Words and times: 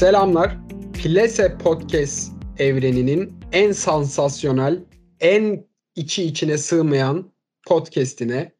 Selamlar. 0.00 0.56
Plese 1.02 1.58
Podcast 1.58 2.32
evreninin 2.58 3.32
en 3.52 3.72
sansasyonel, 3.72 4.78
en 5.20 5.64
içi 5.96 6.24
içine 6.24 6.58
sığmayan 6.58 7.30
podcast'ine, 7.66 8.52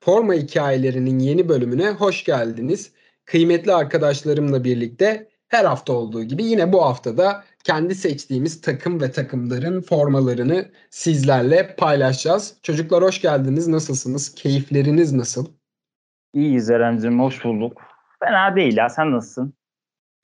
forma 0.00 0.34
hikayelerinin 0.34 1.18
yeni 1.18 1.48
bölümüne 1.48 1.90
hoş 1.90 2.24
geldiniz. 2.24 2.92
Kıymetli 3.24 3.74
arkadaşlarımla 3.74 4.64
birlikte 4.64 5.28
her 5.48 5.64
hafta 5.64 5.92
olduğu 5.92 6.22
gibi 6.22 6.44
yine 6.44 6.72
bu 6.72 6.84
haftada 6.84 7.44
kendi 7.64 7.94
seçtiğimiz 7.94 8.60
takım 8.60 9.00
ve 9.00 9.12
takımların 9.12 9.80
formalarını 9.80 10.70
sizlerle 10.90 11.76
paylaşacağız. 11.76 12.54
Çocuklar 12.62 13.04
hoş 13.04 13.22
geldiniz. 13.22 13.68
Nasılsınız? 13.68 14.34
Keyifleriniz 14.34 15.12
nasıl? 15.12 15.46
İyiyiz 16.34 16.70
Eren'cim. 16.70 17.20
Hoş 17.20 17.44
bulduk. 17.44 17.82
Fena 18.24 18.56
değil 18.56 18.76
ya. 18.76 18.88
Sen 18.88 19.12
nasılsın? 19.12 19.54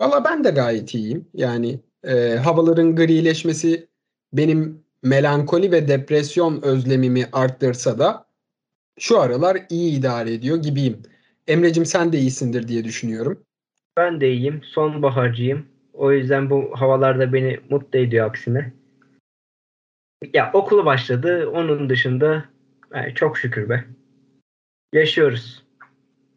Valla 0.02 0.24
ben 0.24 0.44
de 0.44 0.50
gayet 0.50 0.94
iyiyim. 0.94 1.28
Yani 1.34 1.80
e, 2.04 2.36
havaların 2.36 2.96
grileşmesi 2.96 3.88
benim 4.32 4.84
melankoli 5.02 5.72
ve 5.72 5.88
depresyon 5.88 6.62
özlemimi 6.62 7.26
arttırsa 7.32 7.98
da 7.98 8.26
şu 8.98 9.20
aralar 9.20 9.58
iyi 9.70 9.98
idare 9.98 10.34
ediyor 10.34 10.56
gibiyim. 10.56 11.02
Emre'cim 11.46 11.86
sen 11.86 12.12
de 12.12 12.18
iyisindir 12.18 12.68
diye 12.68 12.84
düşünüyorum. 12.84 13.44
Ben 13.96 14.20
de 14.20 14.32
iyiyim. 14.32 14.60
Sonbaharcıyım. 14.64 15.66
O 15.92 16.12
yüzden 16.12 16.50
bu 16.50 16.70
havalarda 16.74 17.32
beni 17.32 17.60
mutlu 17.70 17.98
ediyor 17.98 18.26
aksine. 18.26 18.72
Ya 20.34 20.50
okulu 20.54 20.84
başladı. 20.84 21.48
Onun 21.48 21.88
dışında 21.88 22.44
yani 22.94 23.14
çok 23.14 23.38
şükür 23.38 23.68
be. 23.68 23.84
Yaşıyoruz. 24.92 25.62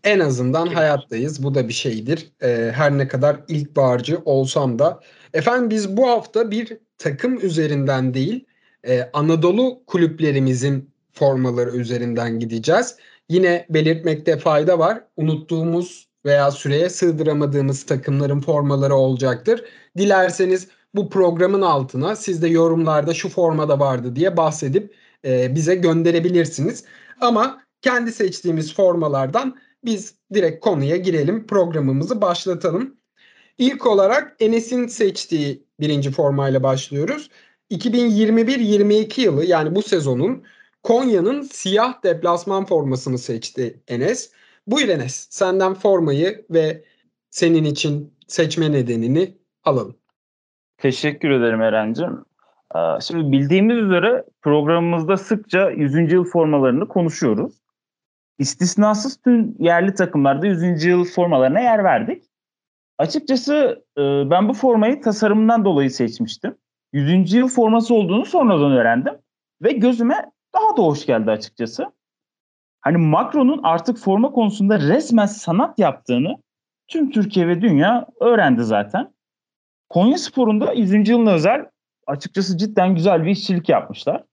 En 0.06 0.20
azından 0.20 0.68
hayattayız. 0.68 1.44
Bu 1.44 1.56
da 1.56 1.68
bir 1.68 1.74
şeydir. 1.74 2.32
Ee, 2.44 2.72
her 2.76 2.98
ne 2.98 3.08
kadar 3.08 3.38
ilkbaharcı 3.48 4.22
olsam 4.26 4.80
da. 4.80 5.00
Efendim 5.34 5.70
biz 5.70 5.98
bu 5.98 6.10
hafta 6.10 6.52
bir 6.52 6.78
takım 6.98 7.46
üzerinden 7.46 8.14
değil, 8.14 8.46
e, 8.88 9.10
Anadolu 9.14 9.84
kulüplerimizin 9.88 10.90
formaları 11.14 11.70
üzerinden 11.70 12.40
gideceğiz. 12.40 12.96
Yine 13.30 13.66
belirtmekte 13.70 14.38
fayda 14.38 14.80
var. 14.80 15.02
Unuttuğumuz 15.18 16.08
veya 16.26 16.52
süreye 16.52 16.90
sığdıramadığımız 16.90 17.86
takımların 17.86 18.40
formaları 18.42 18.96
olacaktır. 18.96 19.64
Dilerseniz 19.98 20.68
bu 20.96 21.10
programın 21.10 21.62
altına 21.62 22.16
siz 22.16 22.42
de 22.42 22.48
yorumlarda 22.48 23.14
şu 23.14 23.30
formada 23.30 23.80
vardı 23.80 24.16
diye 24.16 24.38
bahsedip 24.38 24.96
e, 25.26 25.56
bize 25.56 25.76
gönderebilirsiniz. 25.76 26.84
Ama 27.22 27.62
kendi 27.82 28.12
seçtiğimiz 28.12 28.74
formalardan 28.74 29.56
biz 29.86 30.16
direkt 30.34 30.64
konuya 30.64 30.98
girelim, 30.98 31.48
programımızı 31.48 32.22
başlatalım. 32.22 32.96
İlk 33.58 33.88
olarak 33.88 34.36
Enes'in 34.40 34.88
seçtiği 34.88 35.64
birinci 35.80 36.12
formayla 36.12 36.64
başlıyoruz. 36.64 37.30
2021-22 37.72 39.22
yılı 39.22 39.46
yani 39.46 39.76
bu 39.76 39.82
sezonun 39.82 40.44
Konya'nın 40.84 41.42
siyah 41.42 42.04
deplasman 42.04 42.66
formasını 42.66 43.18
seçti 43.18 43.80
Enes. 43.88 44.32
Buyur 44.68 44.90
Enes, 44.90 45.28
senden 45.30 45.74
formayı 45.74 46.46
ve 46.50 46.84
senin 47.30 47.64
için 47.64 48.14
seçme 48.28 48.72
nedenini 48.72 49.38
alalım. 49.64 49.96
Teşekkür 50.78 51.30
ederim 51.30 51.62
Eren'cim. 51.62 52.26
Şimdi 53.02 53.32
bildiğimiz 53.32 53.78
üzere 53.78 54.24
programımızda 54.42 55.18
sıkça 55.18 55.70
100. 55.70 56.12
yıl 56.12 56.24
formalarını 56.24 56.88
konuşuyoruz. 56.88 57.54
İstisnasız 58.40 59.18
tüm 59.22 59.56
yerli 59.60 59.94
takımlarda 59.94 60.48
100. 60.48 60.84
yıl 60.86 61.06
formalarına 61.06 61.60
yer 61.60 61.84
verdik. 61.84 62.24
Açıkçası 62.98 63.86
e, 63.98 64.02
ben 64.30 64.50
bu 64.50 64.54
formayı 64.54 65.02
tasarımından 65.02 65.66
dolayı 65.66 65.92
seçmiştim. 65.92 66.58
100. 66.94 67.34
yıl 67.34 67.48
forması 67.48 67.94
olduğunu 67.94 68.26
sonradan 68.26 68.72
öğrendim. 68.72 69.14
Ve 69.62 69.72
gözüme 69.72 70.32
daha 70.56 70.78
da 70.78 70.82
hoş 70.82 71.06
geldi 71.06 71.32
açıkçası. 71.32 71.86
Hani 72.82 72.98
Macron'un 72.98 73.64
artık 73.64 73.98
forma 73.98 74.32
konusunda 74.32 74.80
resmen 74.80 75.26
sanat 75.26 75.80
yaptığını 75.80 76.38
tüm 76.88 77.12
Türkiye 77.12 77.48
ve 77.48 77.62
dünya 77.62 78.08
öğrendi 78.20 78.64
zaten. 78.64 79.14
Konya 79.90 80.18
Spor'un 80.18 80.62
da 80.62 80.74
100. 80.74 81.10
yılına 81.10 81.32
özel 81.32 81.66
açıkçası 82.08 82.58
cidden 82.58 82.96
güzel 82.96 83.26
bir 83.26 83.32
işçilik 83.32 83.70
yapmışlar. 83.70 84.24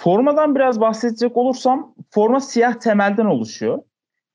Formadan 0.00 0.54
biraz 0.54 0.80
bahsedecek 0.80 1.36
olursam 1.36 1.94
forma 2.10 2.40
siyah 2.40 2.74
temelden 2.74 3.26
oluşuyor. 3.26 3.78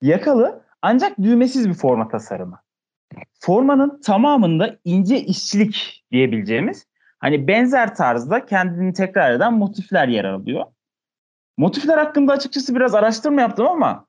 Yakalı 0.02 0.64
ancak 0.82 1.18
düğmesiz 1.22 1.70
bir 1.70 1.74
forma 1.74 2.08
tasarımı. 2.08 2.60
Formanın 3.40 4.02
tamamında 4.02 4.78
ince 4.84 5.20
işçilik 5.20 6.06
diyebileceğimiz 6.12 6.88
hani 7.20 7.48
benzer 7.48 7.96
tarzda 7.96 8.46
kendini 8.46 8.94
tekrar 8.94 9.32
eden 9.32 9.54
motifler 9.54 10.08
yer 10.08 10.26
alıyor. 10.26 10.66
Motifler 11.58 11.98
hakkında 11.98 12.34
açıkçası 12.34 12.76
biraz 12.76 12.96
araştırma 12.96 13.42
yaptım 13.42 13.68
ama 13.68 14.08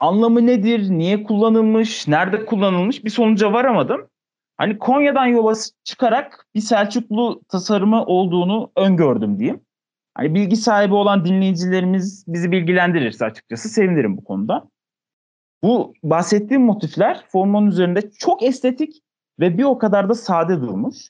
anlamı 0.00 0.46
nedir, 0.46 0.90
niye 0.90 1.22
kullanılmış, 1.22 2.08
nerede 2.08 2.44
kullanılmış 2.44 3.04
bir 3.04 3.10
sonuca 3.10 3.52
varamadım. 3.52 4.08
Hani 4.56 4.78
Konya'dan 4.78 5.26
yola 5.26 5.54
çıkarak 5.84 6.46
bir 6.54 6.60
Selçuklu 6.60 7.42
tasarımı 7.48 8.04
olduğunu 8.04 8.72
öngördüm 8.76 9.38
diyeyim. 9.38 9.60
Hani 10.14 10.34
bilgi 10.34 10.56
sahibi 10.56 10.94
olan 10.94 11.24
dinleyicilerimiz 11.24 12.24
bizi 12.28 12.52
bilgilendirirse 12.52 13.24
açıkçası 13.24 13.68
sevinirim 13.68 14.16
bu 14.16 14.24
konuda. 14.24 14.68
Bu 15.62 15.94
bahsettiğim 16.02 16.62
motifler 16.62 17.24
formanın 17.28 17.66
üzerinde 17.66 18.10
çok 18.10 18.42
estetik 18.42 19.02
ve 19.40 19.58
bir 19.58 19.64
o 19.64 19.78
kadar 19.78 20.08
da 20.08 20.14
sade 20.14 20.60
durmuş. 20.60 21.08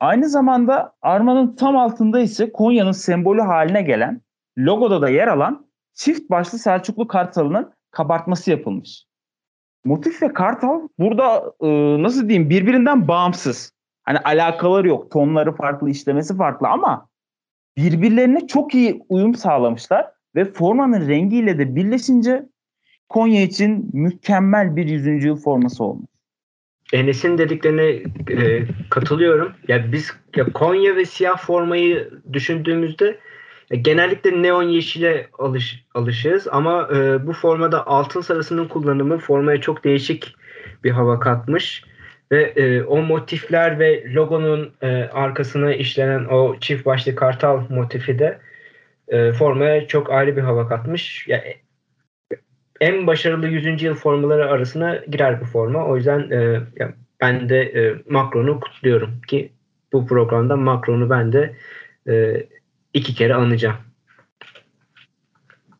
Aynı 0.00 0.28
zamanda 0.28 0.92
armanın 1.02 1.56
tam 1.56 1.76
altında 1.76 2.20
ise 2.20 2.52
Konya'nın 2.52 2.92
sembolü 2.92 3.40
haline 3.40 3.82
gelen 3.82 4.20
logoda 4.58 5.02
da 5.02 5.08
yer 5.08 5.28
alan 5.28 5.66
çift 5.94 6.30
başlı 6.30 6.58
Selçuklu 6.58 7.06
Kartalı'nın 7.06 7.72
kabartması 7.90 8.50
yapılmış. 8.50 9.04
Motif 9.84 10.22
ve 10.22 10.32
kartal 10.32 10.88
burada 10.98 11.52
e, 11.60 11.68
nasıl 12.02 12.28
diyeyim 12.28 12.50
birbirinden 12.50 13.08
bağımsız. 13.08 13.72
Hani 14.02 14.18
alakaları 14.18 14.88
yok. 14.88 15.10
Tonları 15.10 15.56
farklı, 15.56 15.90
işlemesi 15.90 16.36
farklı 16.36 16.68
ama 16.68 17.08
birbirlerine 17.76 18.46
çok 18.46 18.74
iyi 18.74 19.02
uyum 19.08 19.34
sağlamışlar 19.34 20.06
ve 20.34 20.44
formanın 20.44 21.08
rengiyle 21.08 21.58
de 21.58 21.76
birleşince 21.76 22.42
Konya 23.08 23.42
için 23.42 23.90
mükemmel 23.92 24.76
bir 24.76 24.88
100. 24.88 25.24
yıl 25.24 25.36
forması 25.36 25.84
olmuş. 25.84 26.06
Enes'in 26.92 27.38
dediklerine 27.38 27.86
e, 28.30 28.66
katılıyorum. 28.90 29.52
Ya 29.68 29.92
biz 29.92 30.12
ya 30.36 30.44
Konya 30.52 30.96
ve 30.96 31.04
siyah 31.04 31.38
formayı 31.38 32.10
düşündüğümüzde 32.32 33.18
ya 33.70 33.78
genellikle 33.78 34.42
neon 34.42 34.62
yeşile 34.62 35.28
alış, 35.38 35.84
alışığız 35.94 36.48
ama 36.48 36.88
e, 36.94 37.26
bu 37.26 37.32
formada 37.32 37.86
altın 37.86 38.20
sarısının 38.20 38.68
kullanımı 38.68 39.18
formaya 39.18 39.60
çok 39.60 39.84
değişik 39.84 40.34
bir 40.84 40.90
hava 40.90 41.20
katmış. 41.20 41.84
Ve 42.32 42.42
e, 42.42 42.82
o 42.82 43.02
motifler 43.02 43.78
ve 43.78 44.14
logonun 44.14 44.72
e, 44.82 44.86
arkasına 45.12 45.74
işlenen 45.74 46.24
o 46.24 46.56
çift 46.60 46.86
başlı 46.86 47.14
kartal 47.14 47.62
motifi 47.68 48.18
de 48.18 48.38
e, 49.08 49.32
formaya 49.32 49.86
çok 49.86 50.10
ayrı 50.10 50.36
bir 50.36 50.42
hava 50.42 50.68
katmış. 50.68 51.28
Ya, 51.28 51.44
en 52.80 53.06
başarılı 53.06 53.48
100. 53.48 53.82
yıl 53.82 53.94
formaları 53.94 54.50
arasına 54.50 54.96
girer 54.96 55.40
bu 55.40 55.44
forma. 55.44 55.86
O 55.86 55.96
yüzden 55.96 56.30
e, 56.30 56.60
ben 57.20 57.48
de 57.48 57.60
e, 57.62 58.02
Macron'u 58.08 58.60
kutluyorum 58.60 59.20
ki 59.20 59.52
bu 59.92 60.06
programda 60.06 60.56
Macron'u 60.56 61.10
ben 61.10 61.32
de 61.32 61.56
e, 62.08 62.46
iki 62.94 63.14
kere 63.14 63.34
anacağım. 63.34 63.76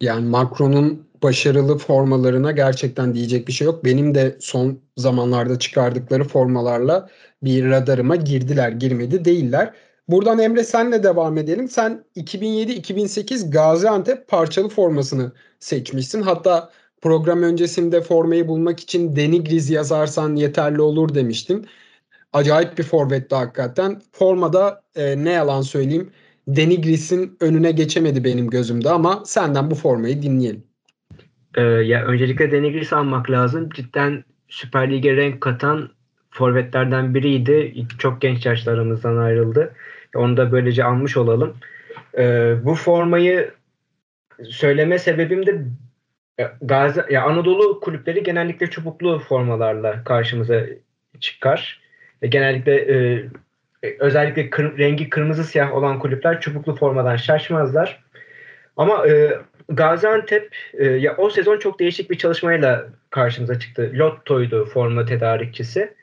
Yani 0.01 0.29
Macron'un 0.29 1.07
başarılı 1.23 1.79
formalarına 1.79 2.53
gerçekten 2.53 3.15
diyecek 3.15 3.49
bir 3.49 3.53
şey 3.53 3.65
yok. 3.65 3.85
Benim 3.85 4.15
de 4.15 4.37
son 4.41 4.81
zamanlarda 4.97 5.59
çıkardıkları 5.59 6.25
formalarla 6.25 7.09
bir 7.43 7.71
radarıma 7.71 8.17
girdiler, 8.17 8.73
girmedi 8.73 9.25
değiller. 9.25 9.75
Buradan 10.09 10.39
Emre 10.39 10.65
senle 10.65 11.03
devam 11.03 11.39
edelim. 11.39 11.69
Sen 11.69 12.05
2007-2008 12.17 13.51
Gaziantep 13.51 14.29
parçalı 14.29 14.69
formasını 14.69 15.33
seçmişsin. 15.61 16.23
Hatta 16.23 16.71
program 17.03 17.43
öncesinde 17.43 18.01
formayı 18.01 18.49
bulmak 18.49 18.81
için 18.81 19.17
Denigriz 19.17 19.71
yazarsan 19.71 20.37
yeterli 20.37 20.81
olur 20.81 21.15
demiştin. 21.15 21.67
Acayip 22.33 22.79
bir 22.79 22.83
forvetti 22.83 23.35
hakikaten. 23.35 24.03
Formada 24.13 24.83
e, 24.97 25.25
ne 25.25 25.31
yalan 25.31 25.63
söyleyeyim 25.63 26.11
Denigris'in 26.49 27.37
önüne 27.41 27.73
geçemedi 27.73 28.25
benim 28.25 28.51
gözümde 28.51 28.91
ama 28.91 29.23
senden 29.27 29.71
bu 29.71 29.75
formayı 29.75 30.23
dinleyelim. 30.23 30.72
Ee, 31.57 31.63
ya 31.63 32.05
öncelikle 32.05 32.53
Denigris 32.53 32.93
almak 32.93 33.31
lazım. 33.31 33.71
Cidden 33.71 34.25
Süper 34.49 34.91
Lig'e 34.91 35.17
renk 35.17 35.41
katan 35.41 35.91
forvetlerden 36.31 37.15
biriydi. 37.15 37.75
Çok 37.99 38.21
genç 38.21 38.47
yaşlarımızdan 38.47 39.17
ayrıldı. 39.17 39.75
Onu 40.15 40.37
da 40.37 40.53
böylece 40.53 40.85
almış 40.85 41.17
olalım. 41.17 41.57
Ee, 42.19 42.55
bu 42.65 42.75
formayı 42.75 43.51
söyleme 44.51 44.99
sebebim 44.99 45.47
de 45.47 45.65
Gazi, 46.63 47.03
ya 47.11 47.23
Anadolu 47.23 47.81
kulüpleri 47.81 48.23
genellikle 48.23 48.71
çubuklu 48.71 49.19
formalarla 49.19 50.05
karşımıza 50.05 50.61
çıkar. 51.21 51.81
Genellikle 52.23 52.75
e, 52.75 53.25
özellikle 53.99 54.51
kır, 54.51 54.79
rengi 54.79 55.11
kırmızı 55.11 55.45
siyah 55.45 55.75
olan 55.75 55.99
kulüpler 55.99 56.41
çubuklu 56.41 56.77
formadan 56.77 57.17
şaşmazlar. 57.17 58.03
Ama 58.77 59.09
e, 59.09 59.39
Gaziantep 59.77 60.55
e, 60.75 60.85
ya 60.87 61.17
o 61.17 61.31
sezon 61.31 61.59
çok 61.59 61.81
değişik 61.81 62.11
bir 62.11 62.19
çalışmayla 62.19 62.87
karşımıza 63.11 63.59
çıktı. 63.59 63.93
Lotto'ydu 63.95 64.65
forma 64.65 65.05
tedarikçisi. 65.05 65.95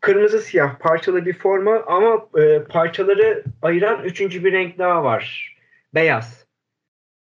Kırmızı 0.00 0.38
siyah 0.38 0.78
parçalı 0.78 1.26
bir 1.26 1.32
forma 1.32 1.82
ama 1.86 2.26
e, 2.42 2.62
parçaları 2.62 3.44
ayıran 3.62 4.04
üçüncü 4.04 4.44
bir 4.44 4.52
renk 4.52 4.78
daha 4.78 5.04
var. 5.04 5.56
Beyaz. 5.94 6.44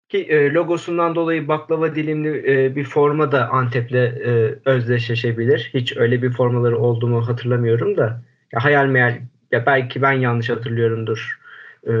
Ki 0.08 0.18
e, 0.18 0.52
logosundan 0.52 1.14
dolayı 1.14 1.48
baklava 1.48 1.94
dilimli 1.94 2.52
e, 2.52 2.76
bir 2.76 2.84
forma 2.84 3.32
da 3.32 3.48
Antep'le 3.48 3.94
e, 3.94 4.58
özdeşleşebilir. 4.64 5.70
Hiç 5.74 5.96
öyle 5.96 6.22
bir 6.22 6.30
formaları 6.30 6.78
olduğumu 6.78 7.28
hatırlamıyorum 7.28 7.96
da. 7.96 8.22
Ya 8.52 8.64
hayal 8.64 8.86
meyal 8.86 9.20
ya 9.52 9.66
belki 9.66 10.02
ben 10.02 10.12
yanlış 10.12 10.50
hatırlıyorumdur. 10.50 11.38
E, 11.86 11.92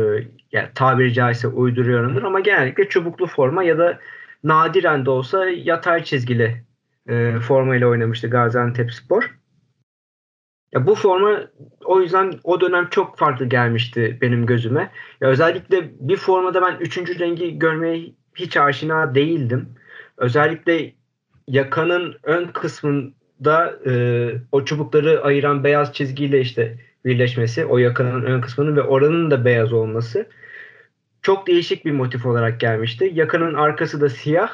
ya 0.52 0.70
tabiri 0.74 1.12
caizse 1.12 1.48
uyduruyorumdur 1.48 2.22
ama 2.22 2.40
genellikle 2.40 2.88
çubuklu 2.88 3.26
forma 3.26 3.62
ya 3.62 3.78
da 3.78 3.98
nadiren 4.44 5.06
de 5.06 5.10
olsa 5.10 5.48
yatay 5.48 6.04
çizgili 6.04 6.64
e, 7.08 7.38
forma 7.38 7.76
ile 7.76 7.86
oynamıştı 7.86 8.30
Gaziantep 8.30 8.92
Spor. 8.92 9.38
Ya 10.72 10.86
bu 10.86 10.94
forma 10.94 11.40
o 11.84 12.00
yüzden 12.00 12.32
o 12.44 12.60
dönem 12.60 12.88
çok 12.90 13.18
farklı 13.18 13.46
gelmişti 13.46 14.18
benim 14.20 14.46
gözüme. 14.46 14.90
Ya 15.20 15.28
özellikle 15.28 15.90
bir 16.00 16.16
formada 16.16 16.62
ben 16.62 16.76
üçüncü 16.80 17.18
rengi 17.18 17.58
görmeye 17.58 18.12
hiç 18.34 18.56
aşina 18.56 19.14
değildim. 19.14 19.68
Özellikle 20.16 20.92
yakanın 21.48 22.16
ön 22.22 22.46
kısmında 22.46 23.78
e, 23.86 23.92
o 24.52 24.64
çubukları 24.64 25.24
ayıran 25.24 25.64
beyaz 25.64 25.92
çizgiyle 25.92 26.40
işte 26.40 26.78
birleşmesi, 27.04 27.64
o 27.64 27.78
yakanın 27.78 28.22
ön 28.22 28.40
kısmının 28.40 28.76
ve 28.76 28.82
oranın 28.82 29.30
da 29.30 29.44
beyaz 29.44 29.72
olması 29.72 30.26
çok 31.22 31.46
değişik 31.46 31.84
bir 31.84 31.92
motif 31.92 32.26
olarak 32.26 32.60
gelmişti. 32.60 33.10
Yakanın 33.14 33.54
arkası 33.54 34.00
da 34.00 34.08
siyah 34.08 34.50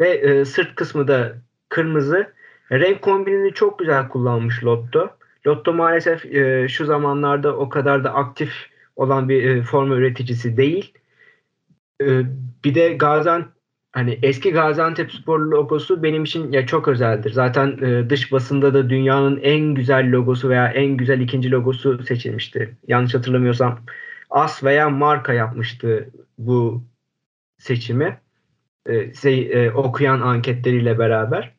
ve 0.00 0.08
e, 0.08 0.44
sırt 0.44 0.74
kısmı 0.74 1.08
da 1.08 1.36
kırmızı. 1.68 2.32
Renk 2.72 3.02
kombinini 3.02 3.52
çok 3.52 3.78
güzel 3.78 4.08
kullanmış 4.08 4.64
Lotto. 4.64 5.10
Lotto 5.46 5.72
maalesef 5.72 6.24
e, 6.24 6.68
şu 6.68 6.84
zamanlarda 6.84 7.56
o 7.56 7.68
kadar 7.68 8.04
da 8.04 8.14
aktif 8.14 8.52
olan 8.96 9.28
bir 9.28 9.44
e, 9.44 9.62
forma 9.62 9.94
üreticisi 9.94 10.56
değil. 10.56 10.92
E, 12.02 12.22
bir 12.64 12.74
de 12.74 12.92
Gaziantep 12.92 13.56
hani 13.92 14.18
eski 14.22 14.52
Gaziantep 14.52 15.12
Spor 15.12 15.40
logosu 15.40 16.02
benim 16.02 16.24
için 16.24 16.52
ya 16.52 16.66
çok 16.66 16.88
özeldir. 16.88 17.30
Zaten 17.30 17.78
e, 17.82 18.10
dış 18.10 18.32
basında 18.32 18.74
da 18.74 18.90
dünyanın 18.90 19.40
en 19.42 19.74
güzel 19.74 20.12
logosu 20.12 20.48
veya 20.48 20.68
en 20.68 20.96
güzel 20.96 21.20
ikinci 21.20 21.50
logosu 21.50 22.02
seçilmişti. 22.02 22.76
Yanlış 22.88 23.14
hatırlamıyorsam 23.14 23.78
as 24.36 24.64
veya 24.64 24.90
marka 24.90 25.32
yapmıştı 25.32 26.10
bu 26.38 26.84
seçimi. 27.58 28.20
Şey, 29.20 29.70
okuyan 29.74 30.20
anketleriyle 30.20 30.98
beraber. 30.98 31.54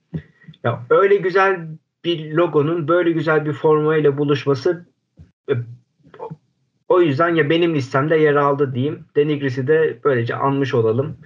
Ya 0.64 0.84
öyle 0.90 1.16
güzel 1.16 1.68
bir 2.06 2.34
logonun 2.34 2.88
böyle 2.88 3.12
güzel 3.12 3.46
bir 3.46 3.54
formayla 3.54 4.18
buluşması 4.18 4.86
e, 5.50 5.54
o 6.88 7.02
yüzden 7.02 7.36
ya 7.36 7.50
benim 7.50 7.76
listemde 7.76 8.16
yer 8.16 8.36
aldı 8.36 8.74
diyeyim. 8.74 9.06
Denigris'i 9.16 9.68
de 9.68 10.00
böylece 10.04 10.36
anmış 10.36 10.74
olalım. 10.74 11.18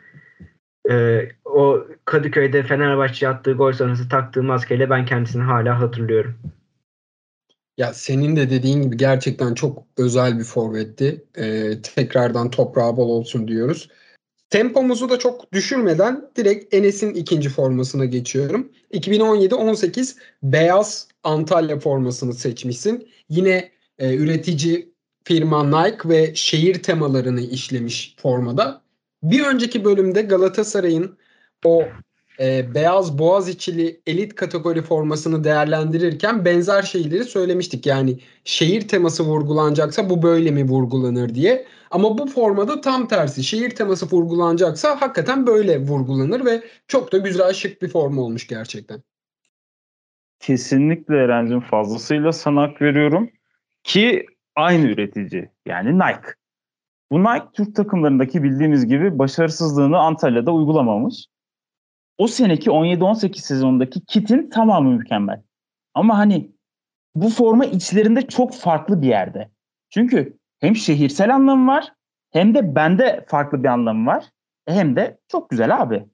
Ee, 0.89 1.29
o 1.45 1.87
Kadıköy'de 2.05 2.63
Fenerbahçe 2.63 3.27
attığı 3.27 3.53
gol 3.53 3.71
sonrası 3.71 4.09
taktığı 4.09 4.43
maskeyle 4.43 4.89
ben 4.89 5.05
kendisini 5.05 5.43
hala 5.43 5.79
hatırlıyorum. 5.79 6.35
Ya 7.77 7.93
senin 7.93 8.35
de 8.35 8.49
dediğin 8.49 8.81
gibi 8.81 8.97
gerçekten 8.97 9.53
çok 9.53 9.83
özel 9.97 10.39
bir 10.39 10.43
forvetti. 10.43 11.25
Ee, 11.37 11.81
tekrardan 11.81 12.49
toprağı 12.49 12.97
bol 12.97 13.09
olsun 13.09 13.47
diyoruz. 13.47 13.89
Tempomuzu 14.49 15.09
da 15.09 15.19
çok 15.19 15.53
düşürmeden 15.53 16.29
direkt 16.35 16.73
Enes'in 16.73 17.13
ikinci 17.13 17.49
formasına 17.49 18.05
geçiyorum. 18.05 18.71
2017-18 18.93 20.17
beyaz 20.43 21.07
Antalya 21.23 21.79
formasını 21.79 22.33
seçmişsin. 22.33 23.09
Yine 23.29 23.71
e, 23.99 24.15
üretici 24.15 24.93
firma 25.23 25.63
Nike 25.83 26.09
ve 26.09 26.35
şehir 26.35 26.83
temalarını 26.83 27.41
işlemiş 27.41 28.15
formada. 28.17 28.81
Bir 29.23 29.45
önceki 29.45 29.85
bölümde 29.85 30.21
Galatasaray'ın 30.21 31.17
o 31.65 31.83
e, 32.39 32.73
beyaz 32.75 33.19
boğaz 33.19 33.49
içili 33.49 34.01
elit 34.07 34.35
kategori 34.35 34.81
formasını 34.81 35.43
değerlendirirken 35.43 36.45
benzer 36.45 36.81
şeyleri 36.81 37.23
söylemiştik. 37.23 37.85
Yani 37.85 38.19
şehir 38.43 38.87
teması 38.87 39.23
vurgulanacaksa 39.23 40.09
bu 40.09 40.23
böyle 40.23 40.51
mi 40.51 40.63
vurgulanır 40.63 41.35
diye. 41.35 41.65
Ama 41.91 42.17
bu 42.17 42.27
formada 42.27 42.81
tam 42.81 43.07
tersi. 43.07 43.43
Şehir 43.43 43.69
teması 43.69 44.05
vurgulanacaksa 44.05 45.01
hakikaten 45.01 45.47
böyle 45.47 45.79
vurgulanır 45.79 46.45
ve 46.45 46.63
çok 46.87 47.11
da 47.11 47.17
güzel 47.17 47.53
şık 47.53 47.81
bir 47.81 47.87
forma 47.87 48.21
olmuş 48.21 48.47
gerçekten. 48.47 49.03
Kesinlikle 50.39 51.15
Eren'cim 51.15 51.61
fazlasıyla 51.61 52.31
sana 52.31 52.61
hak 52.61 52.81
veriyorum. 52.81 53.29
Ki 53.83 54.25
aynı 54.55 54.87
üretici 54.87 55.49
yani 55.65 55.99
Nike. 55.99 56.27
Bu 57.11 57.23
Nike 57.23 57.45
Türk 57.53 57.75
takımlarındaki 57.75 58.43
bildiğimiz 58.43 58.87
gibi 58.87 59.19
başarısızlığını 59.19 59.97
Antalya'da 59.97 60.51
uygulamamış. 60.51 61.25
O 62.17 62.27
seneki 62.27 62.69
17-18 62.69 63.37
sezonundaki 63.37 64.05
kitin 64.05 64.49
tamamı 64.49 64.91
mükemmel. 64.91 65.41
Ama 65.93 66.17
hani 66.17 66.51
bu 67.15 67.29
forma 67.29 67.65
içlerinde 67.65 68.27
çok 68.27 68.55
farklı 68.55 69.01
bir 69.01 69.07
yerde. 69.07 69.49
Çünkü 69.89 70.37
hem 70.59 70.75
şehirsel 70.75 71.35
anlamı 71.35 71.71
var 71.71 71.93
hem 72.31 72.55
de 72.55 72.75
bende 72.75 73.25
farklı 73.27 73.63
bir 73.63 73.67
anlamı 73.67 74.05
var. 74.09 74.25
E, 74.67 74.73
hem 74.73 74.95
de 74.95 75.17
çok 75.27 75.49
güzel 75.49 75.81
abi. 75.81 76.05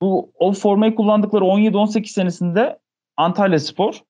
Bu 0.00 0.32
o 0.34 0.52
formayı 0.52 0.94
kullandıkları 0.94 1.44
17-18 1.44 2.06
senesinde 2.06 2.78
Antalya 3.16 3.58
Spor 3.58 4.02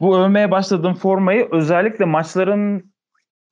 bu 0.00 0.18
övmeye 0.18 0.50
başladığım 0.50 0.94
formayı 0.94 1.48
özellikle 1.50 2.04
maçların 2.04 2.92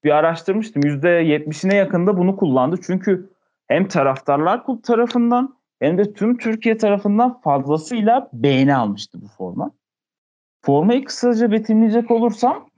bir 0.04 0.10
araştırmıştım. 0.10 0.82
%70'ine 0.82 1.74
yakında 1.74 2.18
bunu 2.18 2.36
kullandı. 2.36 2.76
Çünkü 2.86 3.30
hem 3.66 3.88
taraftarlar 3.88 4.62
tarafından 4.82 5.56
hem 5.80 5.98
de 5.98 6.12
tüm 6.12 6.38
Türkiye 6.38 6.76
tarafından 6.76 7.40
fazlasıyla 7.40 8.28
beğeni 8.32 8.76
almıştı 8.76 9.18
bu 9.22 9.26
forma. 9.28 9.70
Formayı 10.62 11.04
kısaca 11.04 11.52
betimleyecek 11.52 12.10
olursam 12.10 12.68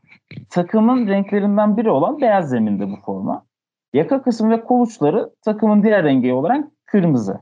takımın 0.50 1.06
renklerinden 1.06 1.76
biri 1.76 1.90
olan 1.90 2.20
beyaz 2.20 2.48
zeminde 2.48 2.88
bu 2.90 2.96
forma. 2.96 3.46
Yaka 3.92 4.22
kısmı 4.22 4.50
ve 4.50 4.64
kol 4.64 4.80
uçları 4.80 5.30
takımın 5.44 5.82
diğer 5.82 6.04
rengi 6.04 6.32
olarak 6.32 6.64
kırmızı. 6.86 7.40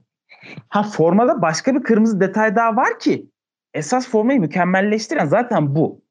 Ha 0.69 0.83
formada 0.83 1.43
başka 1.43 1.75
bir 1.75 1.83
kırmızı 1.83 2.21
detay 2.21 2.57
daha 2.57 2.77
var 2.77 2.99
ki 2.99 3.31
esas 3.75 4.09
formayı 4.09 4.41
mükemmelleştiren 4.41 5.27
zaten 5.27 5.75
bu. 5.75 6.05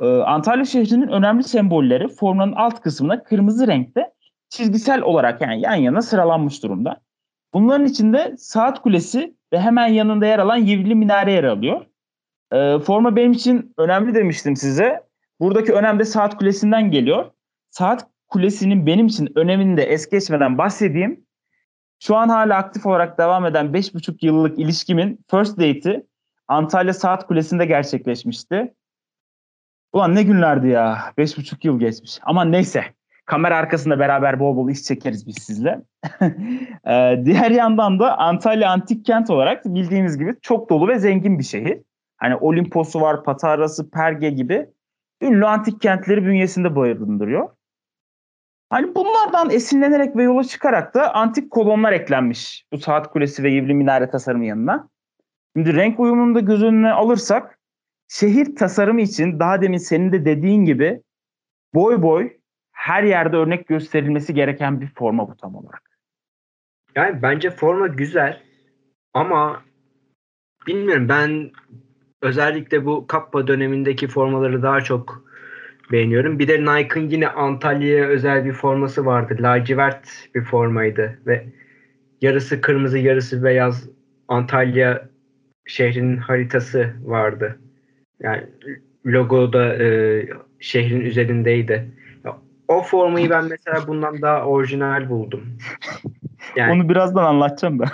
Ee, 0.00 0.06
Antalya 0.06 0.64
şehrinin 0.64 1.08
önemli 1.08 1.44
sembolleri 1.44 2.08
formanın 2.08 2.52
alt 2.52 2.80
kısmına 2.80 3.22
kırmızı 3.22 3.66
renkte 3.66 4.12
çizgisel 4.48 5.02
olarak 5.02 5.40
yani 5.40 5.60
yan 5.60 5.74
yana 5.74 6.02
sıralanmış 6.02 6.62
durumda. 6.62 7.00
Bunların 7.54 7.86
içinde 7.86 8.34
saat 8.38 8.82
kulesi 8.82 9.34
ve 9.52 9.60
hemen 9.60 9.86
yanında 9.86 10.26
yer 10.26 10.38
alan 10.38 10.56
yivli 10.56 10.94
minare 10.94 11.32
yer 11.32 11.44
alıyor. 11.44 11.86
Ee, 12.52 12.78
forma 12.78 13.16
benim 13.16 13.32
için 13.32 13.74
önemli 13.76 14.14
demiştim 14.14 14.56
size. 14.56 15.08
Buradaki 15.40 15.72
önem 15.72 15.98
de 15.98 16.04
saat 16.04 16.36
kulesinden 16.36 16.90
geliyor. 16.90 17.30
Saat 17.70 18.06
kulesinin 18.28 18.86
benim 18.86 19.06
için 19.06 19.32
önemini 19.34 19.76
de 19.76 19.82
es 19.82 20.10
geçmeden 20.10 20.58
bahsedeyim. 20.58 21.24
Şu 22.02 22.16
an 22.16 22.28
hala 22.28 22.56
aktif 22.56 22.86
olarak 22.86 23.18
devam 23.18 23.46
eden 23.46 23.66
5,5 23.66 24.26
yıllık 24.26 24.58
ilişkimin 24.58 25.24
first 25.30 25.58
date'i 25.58 26.06
Antalya 26.48 26.94
Saat 26.94 27.26
Kulesi'nde 27.26 27.66
gerçekleşmişti. 27.66 28.74
Ulan 29.92 30.14
ne 30.14 30.22
günlerdi 30.22 30.68
ya. 30.68 31.12
5,5 31.18 31.66
yıl 31.66 31.80
geçmiş. 31.80 32.18
Ama 32.22 32.44
neyse. 32.44 32.84
Kamera 33.28 33.56
arkasında 33.56 33.98
beraber 33.98 34.40
bol 34.40 34.56
bol 34.56 34.70
iş 34.70 34.82
çekeriz 34.82 35.26
biz 35.26 35.36
sizle. 35.38 35.82
ee, 36.86 37.22
diğer 37.24 37.50
yandan 37.50 37.98
da 37.98 38.18
Antalya 38.18 38.70
antik 38.70 39.04
kent 39.04 39.30
olarak 39.30 39.64
bildiğiniz 39.64 40.18
gibi 40.18 40.36
çok 40.42 40.70
dolu 40.70 40.88
ve 40.88 40.98
zengin 40.98 41.38
bir 41.38 41.44
şehir. 41.44 41.82
Hani 42.16 42.36
Olimpos'u 42.36 43.00
var, 43.00 43.24
Patara'sı, 43.24 43.90
Perge 43.90 44.30
gibi 44.30 44.66
ünlü 45.22 45.46
antik 45.46 45.80
kentleri 45.80 46.26
bünyesinde 46.26 46.76
barındırıyor. 46.76 47.48
Hani 48.70 48.94
bunlardan 48.94 49.50
esinlenerek 49.50 50.16
ve 50.16 50.22
yola 50.22 50.44
çıkarak 50.44 50.94
da 50.94 51.14
antik 51.14 51.50
kolonlar 51.50 51.92
eklenmiş 51.92 52.64
bu 52.72 52.78
saat 52.78 53.10
kulesi 53.12 53.42
ve 53.42 53.50
yivli 53.50 53.74
minare 53.74 54.10
tasarımı 54.10 54.44
yanına. 54.44 54.88
Şimdi 55.56 55.74
renk 55.74 56.00
uyumunu 56.00 56.34
da 56.34 56.40
göz 56.40 56.62
önüne 56.62 56.92
alırsak 56.92 57.58
şehir 58.08 58.56
tasarımı 58.56 59.00
için 59.00 59.40
daha 59.40 59.62
demin 59.62 59.78
senin 59.78 60.12
de 60.12 60.24
dediğin 60.24 60.64
gibi 60.64 61.02
boy 61.74 62.02
boy 62.02 62.37
her 62.88 63.02
yerde 63.02 63.36
örnek 63.36 63.68
gösterilmesi 63.68 64.34
gereken 64.34 64.80
bir 64.80 64.86
forma 64.86 65.28
bu 65.28 65.36
tam 65.36 65.54
olarak. 65.54 65.82
Yani 66.96 67.22
bence 67.22 67.50
forma 67.50 67.86
güzel 67.86 68.42
ama 69.14 69.62
bilmiyorum 70.66 71.08
ben 71.08 71.50
özellikle 72.22 72.84
bu 72.86 73.06
Kappa 73.06 73.46
dönemindeki 73.46 74.08
formaları 74.08 74.62
daha 74.62 74.80
çok 74.80 75.24
beğeniyorum. 75.92 76.38
Bir 76.38 76.48
de 76.48 76.60
Nike'ın 76.60 77.08
yine 77.08 77.28
Antalya'ya 77.28 78.04
özel 78.04 78.44
bir 78.44 78.52
forması 78.52 79.06
vardı. 79.06 79.36
Lacivert 79.40 80.08
bir 80.34 80.44
formaydı 80.44 81.18
ve 81.26 81.46
yarısı 82.20 82.60
kırmızı 82.60 82.98
yarısı 82.98 83.44
beyaz 83.44 83.88
Antalya 84.28 85.08
şehrinin 85.66 86.16
haritası 86.16 86.94
vardı. 87.02 87.58
Yani 88.20 88.42
logo 89.06 89.52
da 89.52 89.84
e, 89.84 90.28
şehrin 90.60 91.00
üzerindeydi. 91.00 91.97
O 92.68 92.82
formayı 92.82 93.30
ben 93.30 93.44
mesela 93.44 93.86
bundan 93.86 94.22
daha 94.22 94.44
orijinal 94.44 95.10
buldum. 95.10 95.58
Yani, 96.56 96.72
Onu 96.72 96.88
birazdan 96.88 97.24
anlatacağım 97.24 97.78
ben. 97.78 97.88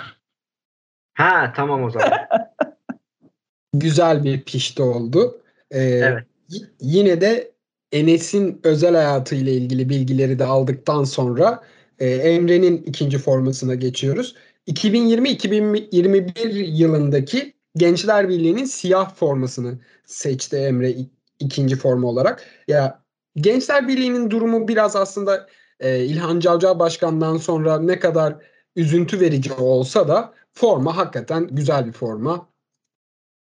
Ha 1.13 1.53
tamam 1.55 1.83
o 1.83 1.89
zaman. 1.89 2.11
Güzel 3.73 4.23
bir 4.23 4.43
pişti 4.43 4.83
oldu. 4.83 5.41
Ee, 5.71 5.81
evet. 5.81 6.23
Y- 6.49 6.67
yine 6.81 7.21
de 7.21 7.51
Enes'in 7.91 8.61
özel 8.63 8.95
hayatı 8.95 9.35
ile 9.35 9.53
ilgili 9.53 9.89
bilgileri 9.89 10.39
de 10.39 10.45
aldıktan 10.45 11.03
sonra 11.03 11.63
e, 11.99 12.09
Emre'nin 12.09 12.77
ikinci 12.77 13.17
formasına 13.17 13.75
geçiyoruz. 13.75 14.35
2020-2021 14.67 16.63
yılındaki 16.63 17.53
Gençler 17.77 18.29
Birliği'nin 18.29 18.65
siyah 18.65 19.15
formasını 19.15 19.79
seçti 20.05 20.57
Emre 20.57 20.93
ikinci 21.39 21.75
forma 21.75 22.07
olarak. 22.07 22.45
Ya 22.67 23.04
Gençler 23.35 23.87
Birliği'nin 23.87 24.31
durumu 24.31 24.67
biraz 24.67 24.95
aslında 24.95 25.47
e, 25.79 26.05
İlhan 26.05 26.39
Cavcav 26.39 26.79
Başkan'dan 26.79 27.37
sonra 27.37 27.79
ne 27.79 27.99
kadar 27.99 28.35
üzüntü 28.75 29.19
verici 29.19 29.53
olsa 29.53 30.07
da 30.07 30.33
forma 30.53 30.97
hakikaten 30.97 31.47
güzel 31.51 31.87
bir 31.87 31.91
forma. 31.91 32.49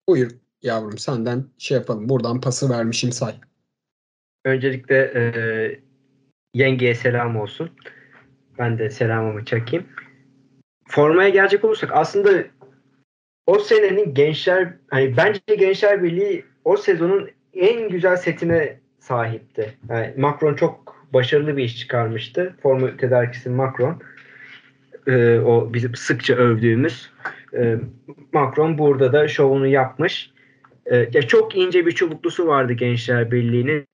Buyur 0.08 0.32
yavrum 0.62 0.98
senden 0.98 1.46
şey 1.58 1.78
yapalım. 1.78 2.10
Buradan 2.10 2.42
pası 2.42 2.70
vermişim 2.70 3.12
say. 3.12 3.34
Öncelikle 4.46 5.12
e, 5.16 5.22
yengeye 6.54 6.96
selam 6.96 7.38
olsun. 7.38 7.70
Ben 8.60 8.80
de 8.80 8.90
selamımı 8.90 9.46
çakayım. 9.46 9.86
Formaya 10.88 11.30
gelecek 11.30 11.66
olursak 11.66 11.90
aslında 11.94 12.44
o 13.48 13.60
senenin 13.60 14.14
gençler 14.14 14.74
hani 14.90 15.18
bence 15.18 15.56
Gençler 15.56 16.04
Birliği 16.04 16.46
o 16.64 16.78
sezonun 16.78 17.30
en 17.54 17.90
güzel 17.90 18.18
setine 18.18 18.81
sahipti. 19.02 19.74
Yani 19.90 20.14
Macron 20.18 20.54
çok 20.54 21.06
başarılı 21.14 21.58
bir 21.58 21.64
iş 21.64 21.80
çıkarmıştı. 21.80 22.56
Forma 22.64 22.98
tedarikçisi 22.98 23.50
Macron. 23.50 24.02
Ee, 25.08 25.40
o 25.40 25.74
bizim 25.74 25.96
sıkça 25.96 26.36
övdüğümüz 26.36 27.12
e, 27.54 27.76
Macron 28.34 28.78
burada 28.78 29.14
da 29.14 29.28
şovunu 29.28 29.68
yapmış. 29.68 30.32
Ee, 30.86 31.10
ya 31.14 31.22
çok 31.22 31.56
ince 31.56 31.86
bir 31.86 31.92
çubuklusu 31.92 32.48
vardı 32.48 32.74
Gençler 32.74 33.32
Birliği'nin. 33.32 33.86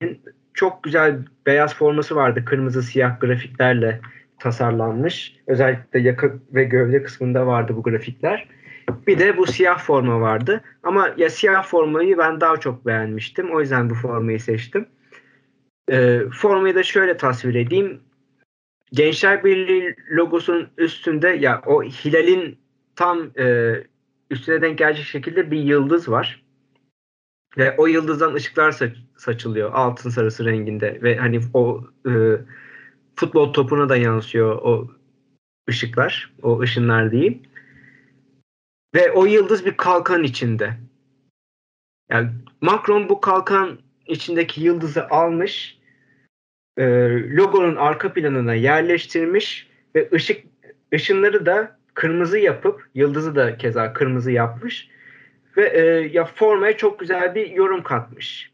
Çok 0.54 0.84
güzel 0.84 1.20
beyaz 1.46 1.76
forması 1.76 2.16
vardı. 2.16 2.46
Kırmızı 2.46 2.84
siyah 2.84 3.20
grafiklerle 3.20 4.00
tasarlanmış. 4.40 5.36
Özellikle 5.48 6.00
yaka 6.00 6.32
ve 6.54 6.64
gövde 6.64 7.04
kısmında 7.04 7.48
vardı 7.48 7.74
bu 7.76 7.84
grafikler. 7.84 8.48
Bir 9.08 9.20
de 9.20 9.38
bu 9.38 9.46
siyah 9.46 9.80
forma 9.80 10.22
vardı. 10.22 10.62
Ama 10.84 11.10
ya 11.18 11.30
siyah 11.30 11.64
formayı 11.64 12.18
ben 12.18 12.42
daha 12.42 12.58
çok 12.58 12.86
beğenmiştim. 12.86 13.56
O 13.56 13.62
yüzden 13.62 13.90
bu 13.90 13.96
formayı 13.96 14.40
seçtim. 14.40 14.86
E, 15.92 16.22
formayı 16.30 16.76
da 16.76 16.84
şöyle 16.84 17.18
tasvir 17.18 17.56
edeyim. 17.56 18.02
Gençler 18.92 19.44
Birliği 19.44 19.96
logosunun 20.12 20.70
üstünde 20.78 21.30
ya 21.30 21.62
o 21.66 21.84
hilalin 21.84 22.60
tam 22.96 23.32
e, 23.40 23.76
üstüne 24.30 24.62
denk 24.62 24.78
gelecek 24.78 25.06
şekilde 25.06 25.52
bir 25.52 25.60
yıldız 25.60 26.10
var. 26.10 26.44
Ve 27.58 27.76
o 27.78 27.88
yıldızdan 27.88 28.34
ışıklar 28.34 28.72
saç, 28.72 28.92
saçılıyor 29.18 29.74
altın 29.74 30.10
sarısı 30.10 30.46
renginde 30.46 31.00
ve 31.04 31.18
hani 31.18 31.42
o 31.54 31.84
e, 32.10 32.12
futbol 33.16 33.54
topuna 33.54 33.90
da 33.90 33.98
yansıyor 33.98 34.56
o 34.56 34.92
ışıklar, 35.70 36.34
o 36.42 36.60
ışınlar 36.60 37.12
diyeyim. 37.12 37.42
Ve 38.96 39.12
o 39.12 39.26
yıldız 39.26 39.66
bir 39.66 39.78
kalkan 39.78 40.24
içinde. 40.24 40.78
Yani 42.10 42.30
Macron 42.62 43.10
bu 43.10 43.22
kalkan 43.22 43.80
içindeki 44.06 44.62
yıldızı 44.62 45.08
almış, 45.10 45.77
e, 46.78 46.84
logonun 47.36 47.76
arka 47.76 48.14
planına 48.14 48.54
yerleştirmiş 48.54 49.68
ve 49.96 50.10
ışık 50.14 50.44
ışınları 50.94 51.46
da 51.46 51.78
kırmızı 51.94 52.38
yapıp 52.40 52.90
yıldızı 52.96 53.36
da 53.36 53.58
keza 53.58 53.94
kırmızı 53.94 54.32
yapmış 54.32 54.90
ve 55.58 55.70
e, 55.70 55.82
ya 56.14 56.26
formaya 56.26 56.78
çok 56.78 57.00
güzel 57.00 57.36
bir 57.36 57.50
yorum 57.50 57.84
katmış. 57.84 58.52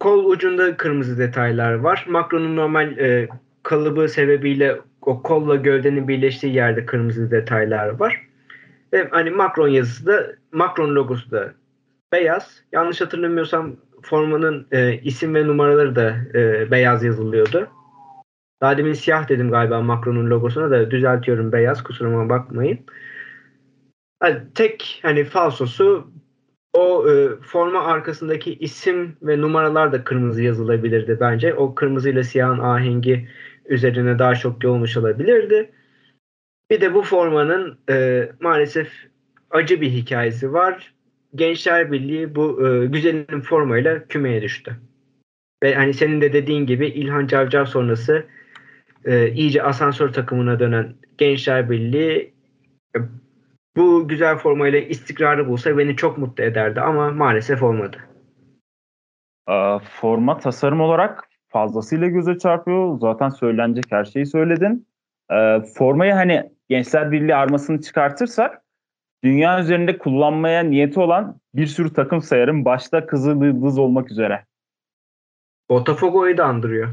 Kol 0.00 0.24
ucunda 0.24 0.76
kırmızı 0.76 1.18
detaylar 1.18 1.72
var. 1.72 2.04
Macron'un 2.08 2.56
normal 2.56 2.98
e, 2.98 3.28
kalıbı 3.62 4.08
sebebiyle 4.08 4.80
o 5.02 5.22
kolla 5.22 5.56
gövdenin 5.56 6.08
birleştiği 6.08 6.54
yerde 6.54 6.86
kırmızı 6.86 7.30
detaylar 7.30 7.88
var. 7.88 8.26
Ve 8.92 9.08
hani 9.10 9.30
Macron 9.30 9.68
yazısı 9.68 10.06
da 10.06 10.32
Macron 10.52 10.94
logosu 10.94 11.30
da 11.30 11.54
beyaz. 12.12 12.62
Yanlış 12.72 13.00
hatırlamıyorsam 13.00 13.76
formanın 14.02 14.66
e, 14.72 15.00
isim 15.00 15.34
ve 15.34 15.46
numaraları 15.46 15.96
da 15.96 16.16
e, 16.34 16.70
beyaz 16.70 17.04
yazılıyordu. 17.04 17.68
Daha 18.60 18.78
demin 18.78 18.92
siyah 18.92 19.28
dedim 19.28 19.50
galiba 19.50 19.80
Macron'un 19.80 20.30
logosuna 20.30 20.70
da 20.70 20.90
düzeltiyorum 20.90 21.52
beyaz 21.52 21.82
kusuruma 21.82 22.28
bakmayın. 22.28 22.78
Yani 24.22 24.38
tek 24.54 25.00
hani 25.02 25.24
falsosu 25.24 26.10
o 26.72 27.10
e, 27.10 27.28
forma 27.40 27.84
arkasındaki 27.84 28.54
isim 28.54 29.16
ve 29.22 29.40
numaralar 29.40 29.92
da 29.92 30.04
kırmızı 30.04 30.42
yazılabilirdi 30.42 31.16
bence. 31.20 31.54
O 31.54 31.74
kırmızı 31.74 32.10
ile 32.10 32.22
siyahın 32.22 32.58
ahengi 32.58 33.28
üzerine 33.66 34.18
daha 34.18 34.34
çok 34.34 34.64
yoğunmuş 34.64 34.96
olabilirdi. 34.96 35.72
Bir 36.70 36.80
de 36.80 36.94
bu 36.94 37.02
formanın 37.02 37.78
e, 37.90 38.28
maalesef 38.40 38.92
acı 39.50 39.80
bir 39.80 39.90
hikayesi 39.90 40.52
var. 40.52 40.95
Gençler 41.34 41.92
Birliği 41.92 42.34
bu 42.34 42.68
e, 42.68 42.86
güzelim 42.86 43.40
formayla 43.40 44.06
kümeye 44.08 44.42
düştü. 44.42 44.76
Ve 45.62 45.74
hani 45.74 45.94
senin 45.94 46.20
de 46.20 46.32
dediğin 46.32 46.66
gibi 46.66 46.86
İlhan 46.86 47.26
Cavcav 47.26 47.64
sonrası 47.64 48.26
e, 49.04 49.30
iyice 49.30 49.62
asansör 49.62 50.12
takımına 50.12 50.60
dönen 50.60 50.94
Gençler 51.18 51.70
Birliği 51.70 52.34
e, 52.96 52.98
bu 53.76 54.08
güzel 54.08 54.36
formayla 54.36 54.78
istikrarı 54.78 55.48
bulsa 55.48 55.78
beni 55.78 55.96
çok 55.96 56.18
mutlu 56.18 56.44
ederdi 56.44 56.80
ama 56.80 57.10
maalesef 57.10 57.62
olmadı. 57.62 57.96
E, 59.48 59.78
forma 60.00 60.38
tasarım 60.38 60.80
olarak 60.80 61.24
fazlasıyla 61.48 62.08
göze 62.08 62.38
çarpıyor. 62.38 62.98
Zaten 63.00 63.28
söylenecek 63.28 63.84
her 63.90 64.04
şeyi 64.04 64.26
söyledin. 64.26 64.86
E, 65.30 65.60
formayı 65.74 66.12
hani 66.12 66.50
Gençler 66.68 67.12
Birliği 67.12 67.34
armasını 67.34 67.80
çıkartırsak 67.80 68.62
dünya 69.26 69.60
üzerinde 69.60 69.98
kullanmaya 69.98 70.62
niyeti 70.62 71.00
olan 71.00 71.40
bir 71.54 71.66
sürü 71.66 71.92
takım 71.92 72.22
sayarım. 72.22 72.64
Başta 72.64 73.06
Kızıl 73.06 73.42
Yıldız 73.42 73.78
olmak 73.78 74.10
üzere. 74.10 74.44
Botafogo'yu 75.70 76.36
da 76.36 76.44
andırıyor. 76.44 76.88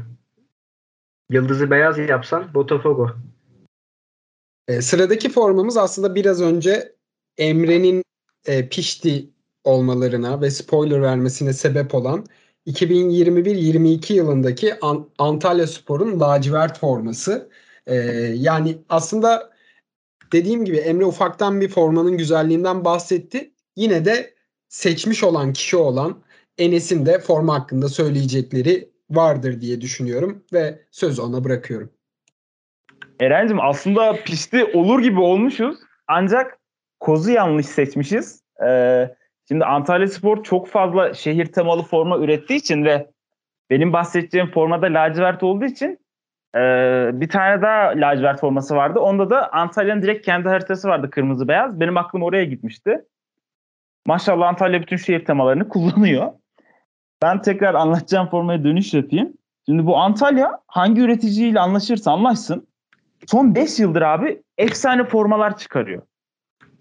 Yıldızı 1.30 1.70
beyaz 1.70 1.98
yapsan 1.98 2.54
Botafogo. 2.54 3.10
E, 4.68 4.82
sıradaki 4.82 5.28
formamız 5.30 5.76
aslında 5.76 6.14
biraz 6.14 6.42
önce 6.42 6.92
Emre'nin 7.38 8.04
e, 8.46 8.68
pişti 8.68 9.30
olmalarına 9.64 10.40
ve 10.40 10.50
spoiler 10.50 11.02
vermesine 11.02 11.52
sebep 11.52 11.94
olan 11.94 12.26
2021-22 12.66 14.12
yılındaki 14.12 14.80
An- 14.80 15.08
Antalya 15.18 15.66
Spor'un 15.66 16.20
lacivert 16.20 16.78
forması. 16.78 17.50
E, 17.86 17.94
yani 18.34 18.78
aslında 18.88 19.53
dediğim 20.34 20.64
gibi 20.64 20.76
Emre 20.76 21.04
ufaktan 21.04 21.60
bir 21.60 21.68
formanın 21.68 22.18
güzelliğinden 22.18 22.84
bahsetti. 22.84 23.50
Yine 23.76 24.04
de 24.04 24.34
seçmiş 24.68 25.24
olan 25.24 25.52
kişi 25.52 25.76
olan 25.76 26.22
Enes'in 26.58 27.06
de 27.06 27.18
forma 27.18 27.54
hakkında 27.54 27.88
söyleyecekleri 27.88 28.90
vardır 29.10 29.60
diye 29.60 29.80
düşünüyorum 29.80 30.44
ve 30.52 30.78
sözü 30.90 31.22
ona 31.22 31.44
bırakıyorum. 31.44 31.90
Eren'cim 33.20 33.60
aslında 33.60 34.16
pisti 34.24 34.64
olur 34.64 35.02
gibi 35.02 35.20
olmuşuz 35.20 35.76
ancak 36.08 36.58
kozu 37.00 37.30
yanlış 37.30 37.66
seçmişiz. 37.66 38.42
Ee, 38.66 39.14
şimdi 39.48 39.64
Antalya 39.64 40.08
Spor 40.08 40.42
çok 40.42 40.68
fazla 40.68 41.14
şehir 41.14 41.46
temalı 41.46 41.82
forma 41.82 42.18
ürettiği 42.18 42.58
için 42.58 42.84
ve 42.84 43.10
benim 43.70 43.92
bahsedeceğim 43.92 44.50
formada 44.50 44.86
lacivert 44.86 45.42
olduğu 45.42 45.64
için 45.64 45.98
ee, 46.54 47.10
bir 47.12 47.28
tane 47.28 47.62
daha 47.62 47.88
lacivert 47.88 48.40
forması 48.40 48.76
vardı. 48.76 49.00
Onda 49.00 49.30
da 49.30 49.52
Antalya'nın 49.52 50.02
direkt 50.02 50.26
kendi 50.26 50.48
haritası 50.48 50.88
vardı 50.88 51.10
kırmızı 51.10 51.48
beyaz. 51.48 51.80
Benim 51.80 51.96
aklım 51.96 52.22
oraya 52.22 52.44
gitmişti. 52.44 53.04
Maşallah 54.06 54.48
Antalya 54.48 54.82
bütün 54.82 54.96
şehir 54.96 55.24
temalarını 55.24 55.68
kullanıyor. 55.68 56.32
Ben 57.22 57.42
tekrar 57.42 57.74
anlatacağım 57.74 58.28
formaya 58.28 58.64
dönüş 58.64 58.94
yapayım. 58.94 59.32
Şimdi 59.66 59.86
bu 59.86 59.96
Antalya 59.96 60.60
hangi 60.66 61.00
üreticiyle 61.00 61.60
anlaşırsa 61.60 62.12
anlaşsın 62.12 62.66
son 63.26 63.54
5 63.54 63.78
yıldır 63.78 64.02
abi 64.02 64.42
efsane 64.58 65.04
formalar 65.04 65.56
çıkarıyor. 65.56 66.02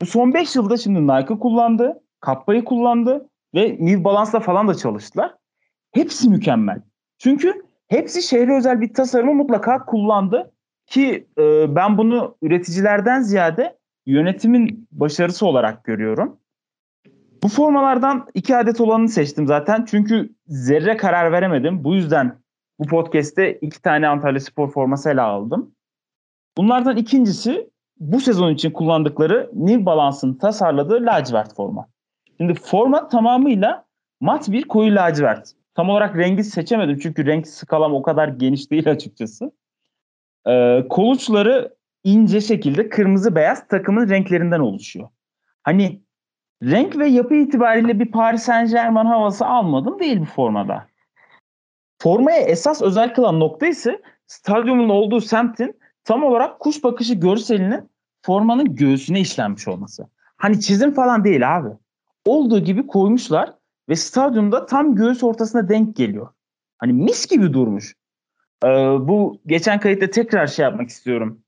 Bu 0.01 0.05
son 0.05 0.33
5 0.33 0.55
yılda 0.55 0.77
şimdi 0.77 1.07
Nike 1.07 1.39
kullandı, 1.39 2.01
Kappa'yı 2.19 2.65
kullandı 2.65 3.29
ve 3.55 3.77
New 3.79 4.03
Balance'la 4.03 4.39
falan 4.39 4.67
da 4.67 4.75
çalıştılar. 4.75 5.35
hepsi 5.93 6.29
mükemmel. 6.29 6.81
Çünkü 7.17 7.63
hepsi 7.87 8.23
şehre 8.23 8.57
özel 8.57 8.81
bir 8.81 8.93
tasarımı 8.93 9.33
mutlaka 9.33 9.85
kullandı 9.85 10.51
ki 10.87 11.27
e, 11.37 11.75
ben 11.75 11.97
bunu 11.97 12.37
üreticilerden 12.41 13.21
ziyade 13.21 13.77
yönetimin 14.05 14.87
başarısı 14.91 15.45
olarak 15.45 15.83
görüyorum. 15.83 16.39
Bu 17.43 17.47
formalardan 17.47 18.27
iki 18.33 18.57
adet 18.57 18.81
olanını 18.81 19.09
seçtim 19.09 19.47
zaten. 19.47 19.85
Çünkü 19.85 20.35
zerre 20.47 20.97
karar 20.97 21.31
veremedim. 21.31 21.83
Bu 21.83 21.95
yüzden 21.95 22.37
bu 22.79 22.87
podcast'te 22.87 23.53
iki 23.53 23.81
tane 23.81 24.07
Antalya 24.07 24.39
Spor 24.39 24.71
forması 24.71 25.09
ele 25.09 25.21
aldım. 25.21 25.71
Bunlardan 26.57 26.97
ikincisi 26.97 27.69
bu 27.99 28.19
sezon 28.19 28.53
için 28.53 28.71
kullandıkları 28.71 29.49
New 29.53 29.85
Balance'ın 29.85 30.33
tasarladığı 30.33 31.05
lacivert 31.05 31.55
forma. 31.55 31.87
Şimdi 32.37 32.53
forma 32.53 33.07
tamamıyla 33.07 33.85
mat 34.21 34.51
bir 34.51 34.63
koyu 34.63 34.95
lacivert. 34.95 35.53
Tam 35.75 35.89
olarak 35.89 36.17
rengi 36.17 36.43
seçemedim 36.43 36.99
çünkü 36.99 37.25
renk 37.25 37.47
skalam 37.47 37.93
o 37.93 38.01
kadar 38.01 38.27
geniş 38.27 38.71
değil 38.71 38.91
açıkçası. 38.91 39.51
Ee, 40.47 40.85
koluçları 40.89 41.75
ince 42.03 42.41
şekilde 42.41 42.89
kırmızı 42.89 43.35
beyaz 43.35 43.67
takımın 43.67 44.09
renklerinden 44.09 44.59
oluşuyor. 44.59 45.09
Hani 45.63 46.01
renk 46.63 46.97
ve 46.97 47.07
yapı 47.07 47.35
itibariyle 47.35 47.99
bir 47.99 48.11
Paris 48.11 48.43
Saint 48.43 48.71
Germain 48.71 49.05
havası 49.05 49.45
almadım 49.45 49.99
değil 49.99 50.19
bu 50.19 50.25
formada. 50.25 50.87
Formaya 52.01 52.41
esas 52.41 52.81
özel 52.81 53.13
kılan 53.13 53.39
nokta 53.39 53.67
ise 53.67 54.01
stadyumun 54.27 54.89
olduğu 54.89 55.21
semtin 55.21 55.79
tam 56.03 56.23
olarak 56.23 56.59
kuş 56.59 56.83
bakışı 56.83 57.13
görselinin 57.13 57.89
formanın 58.21 58.75
göğsüne 58.75 59.19
işlenmiş 59.19 59.67
olması. 59.67 60.07
Hani 60.37 60.61
çizim 60.61 60.93
falan 60.93 61.23
değil 61.23 61.57
abi. 61.57 61.69
Olduğu 62.25 62.59
gibi 62.59 62.87
koymuşlar 62.87 63.53
ve 63.89 63.95
stadyumda 63.95 64.65
tam 64.65 64.95
göğüs 64.95 65.23
ortasına 65.23 65.69
denk 65.69 65.95
geliyor. 65.95 66.27
Hani 66.77 66.93
mis 66.93 67.27
gibi 67.27 67.53
durmuş. 67.53 67.95
Ee, 68.63 68.67
bu 69.07 69.41
geçen 69.45 69.79
kayıtta 69.79 70.09
tekrar 70.09 70.47
şey 70.47 70.63
yapmak 70.63 70.89
istiyorum. 70.89 71.41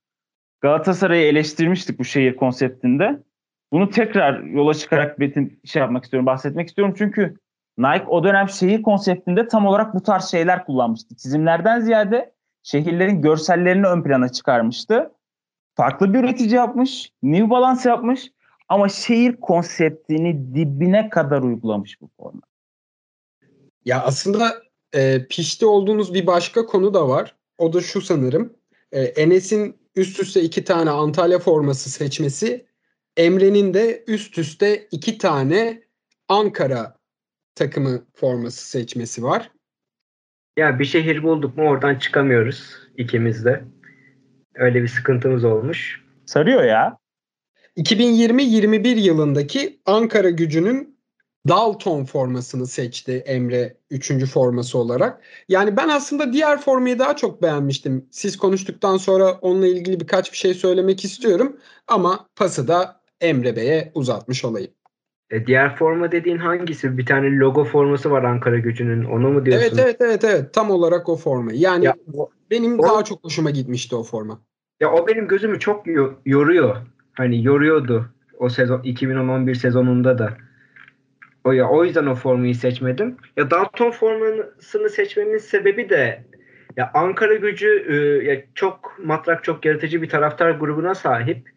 Galatasaray'ı 0.62 1.26
eleştirmiştik 1.26 2.00
bu 2.00 2.04
şehir 2.04 2.36
konseptinde. 2.36 3.24
Bunu 3.72 3.90
tekrar 3.90 4.44
yola 4.44 4.74
çıkarak 4.74 5.20
Betin 5.20 5.60
şey 5.66 5.80
yapmak 5.80 6.04
istiyorum, 6.04 6.26
bahsetmek 6.26 6.68
istiyorum. 6.68 6.96
Çünkü 6.98 7.36
Nike 7.78 8.06
o 8.08 8.24
dönem 8.24 8.50
şehir 8.50 8.82
konseptinde 8.82 9.48
tam 9.48 9.66
olarak 9.66 9.94
bu 9.94 10.04
tarz 10.04 10.26
şeyler 10.26 10.66
kullanmıştı. 10.66 11.16
Çizimlerden 11.16 11.80
ziyade 11.80 12.34
şehirlerin 12.64 13.22
görsellerini 13.22 13.88
ön 13.88 14.04
plana 14.04 14.30
çıkarmıştı. 14.30 15.12
Farklı 15.76 16.14
bir 16.14 16.20
üretici 16.20 16.54
yapmış, 16.54 17.12
New 17.24 17.50
Balance 17.50 17.90
yapmış 17.90 18.32
ama 18.70 18.90
şehir 18.90 19.36
konseptini 19.36 20.56
dibine 20.56 21.10
kadar 21.10 21.42
uygulamış 21.42 22.02
bu 22.02 22.10
forma. 22.20 22.42
Ya 23.86 24.04
aslında 24.04 24.64
e, 24.94 25.28
pişti 25.28 25.66
olduğunuz 25.66 26.14
bir 26.14 26.28
başka 26.28 26.66
konu 26.66 26.94
da 26.94 27.10
var. 27.10 27.36
O 27.58 27.74
da 27.74 27.82
şu 27.82 28.02
sanırım. 28.02 28.54
E, 28.92 29.02
Enes'in 29.02 29.78
üst 29.96 30.20
üste 30.20 30.42
iki 30.42 30.64
tane 30.64 30.90
Antalya 30.90 31.40
forması 31.40 31.90
seçmesi, 31.90 32.66
Emre'nin 33.18 33.74
de 33.74 34.04
üst 34.08 34.38
üste 34.38 34.88
iki 34.92 35.18
tane 35.18 35.84
Ankara 36.28 36.98
takımı 37.56 38.06
forması 38.14 38.70
seçmesi 38.70 39.24
var. 39.24 39.52
Ya 40.58 40.80
bir 40.80 40.86
şehir 40.86 41.24
bulduk 41.24 41.58
mu 41.58 41.64
oradan 41.70 41.96
çıkamıyoruz 41.96 42.78
ikimiz 42.98 43.46
de. 43.46 43.64
Öyle 44.56 44.84
bir 44.84 44.88
sıkıntımız 44.88 45.44
olmuş. 45.44 46.04
Sarıyor 46.26 46.64
ya. 46.64 46.98
2020-21 47.78 48.88
yılındaki 48.88 49.80
Ankara 49.86 50.30
gücünün 50.30 50.96
Dalton 51.48 52.06
formasını 52.06 52.68
seçti 52.68 53.12
Emre 53.12 53.78
3. 53.92 54.26
forması 54.26 54.78
olarak. 54.78 55.22
Yani 55.50 55.78
ben 55.78 55.90
aslında 55.90 56.34
diğer 56.34 56.62
formayı 56.62 57.00
daha 57.00 57.16
çok 57.16 57.42
beğenmiştim. 57.42 58.06
Siz 58.12 58.38
konuştuktan 58.38 58.98
sonra 58.98 59.34
onunla 59.34 59.68
ilgili 59.68 60.00
birkaç 60.00 60.32
bir 60.32 60.38
şey 60.38 60.54
söylemek 60.54 61.06
istiyorum. 61.06 61.58
Ama 61.88 62.28
pası 62.36 62.68
da 62.68 63.02
Emre 63.22 63.56
Bey'e 63.56 63.92
uzatmış 63.96 64.46
olayım. 64.46 64.72
E, 65.32 65.48
diğer 65.48 65.76
forma 65.76 66.12
dediğin 66.12 66.38
hangisi? 66.38 66.98
Bir 66.98 67.06
tane 67.06 67.38
logo 67.38 67.64
forması 67.64 68.12
var 68.12 68.24
Ankara 68.24 68.60
gücünün. 68.60 69.04
Onu 69.04 69.30
mu 69.30 69.46
diyorsun? 69.46 69.68
Evet 69.68 69.80
evet 69.80 70.02
evet 70.02 70.24
evet. 70.24 70.54
Tam 70.54 70.72
olarak 70.72 71.10
o 71.10 71.16
forma. 71.16 71.52
Yani 71.54 71.86
ya, 71.86 71.96
benim 72.52 72.80
o, 72.80 72.84
daha 72.84 73.04
çok 73.04 73.24
hoşuma 73.24 73.50
gitmişti 73.50 73.96
o 73.96 74.04
forma. 74.04 74.42
Ya 74.80 74.92
o 74.92 75.08
benim 75.08 75.28
gözümü 75.28 75.60
çok 75.60 75.86
yoruyor. 76.26 76.76
Hani 77.16 77.44
yoruyordu 77.44 78.10
o 78.40 78.50
sezon 78.50 78.82
2011 78.84 79.56
sezonunda 79.56 80.18
da. 80.18 80.38
O 81.44 81.52
ya 81.52 81.70
o 81.70 81.86
yüzden 81.86 82.06
o 82.06 82.16
formayı 82.16 82.56
seçmedim. 82.56 83.18
Ya 83.38 83.52
Dalton 83.52 83.92
formasını 83.92 84.90
seçmemin 84.90 85.38
sebebi 85.38 85.90
de 85.90 86.24
ya 86.78 86.92
Ankara 86.94 87.36
Gücü 87.36 87.86
e, 87.90 87.96
ya 88.32 88.42
çok 88.56 89.00
matrak 89.04 89.44
çok 89.44 89.66
yaratıcı 89.66 90.02
bir 90.02 90.10
taraftar 90.10 90.52
grubuna 90.52 90.96
sahip. 90.96 91.50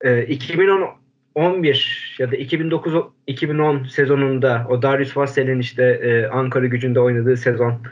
E, 0.00 0.26
2011 0.26 2.16
ya 2.18 2.30
da 2.30 2.36
2009 2.36 2.94
2010 3.26 3.84
sezonunda 3.84 4.66
o 4.68 4.82
Darius 4.82 5.16
Vassel'in 5.16 5.58
işte 5.58 5.82
e, 5.82 6.26
Ankara 6.26 6.66
Gücü'nde 6.66 7.00
oynadığı 7.00 7.36
sezon 7.36 7.82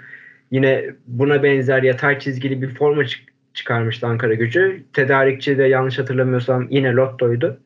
yine 0.50 0.94
buna 1.06 1.42
benzer 1.42 1.82
yatay 1.82 2.18
çizgili 2.18 2.62
bir 2.62 2.68
forma 2.68 3.04
çık 3.04 3.31
çıkarmıştı 3.54 4.06
Ankara 4.06 4.34
Gücü. 4.34 4.84
Tedarikçi 4.92 5.58
de 5.58 5.62
yanlış 5.62 5.98
hatırlamıyorsam 5.98 6.66
yine 6.70 6.92
Lotto'ydu. 6.92 7.60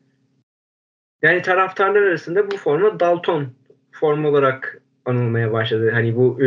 Yani 1.21 1.41
taraftarlar 1.41 2.01
arasında 2.01 2.51
bu 2.51 2.57
forma 2.57 2.99
Dalton 2.99 3.47
forma 3.91 4.29
olarak 4.29 4.81
anılmaya 5.05 5.53
başladı. 5.53 5.91
Hani 5.93 6.15
bu 6.15 6.43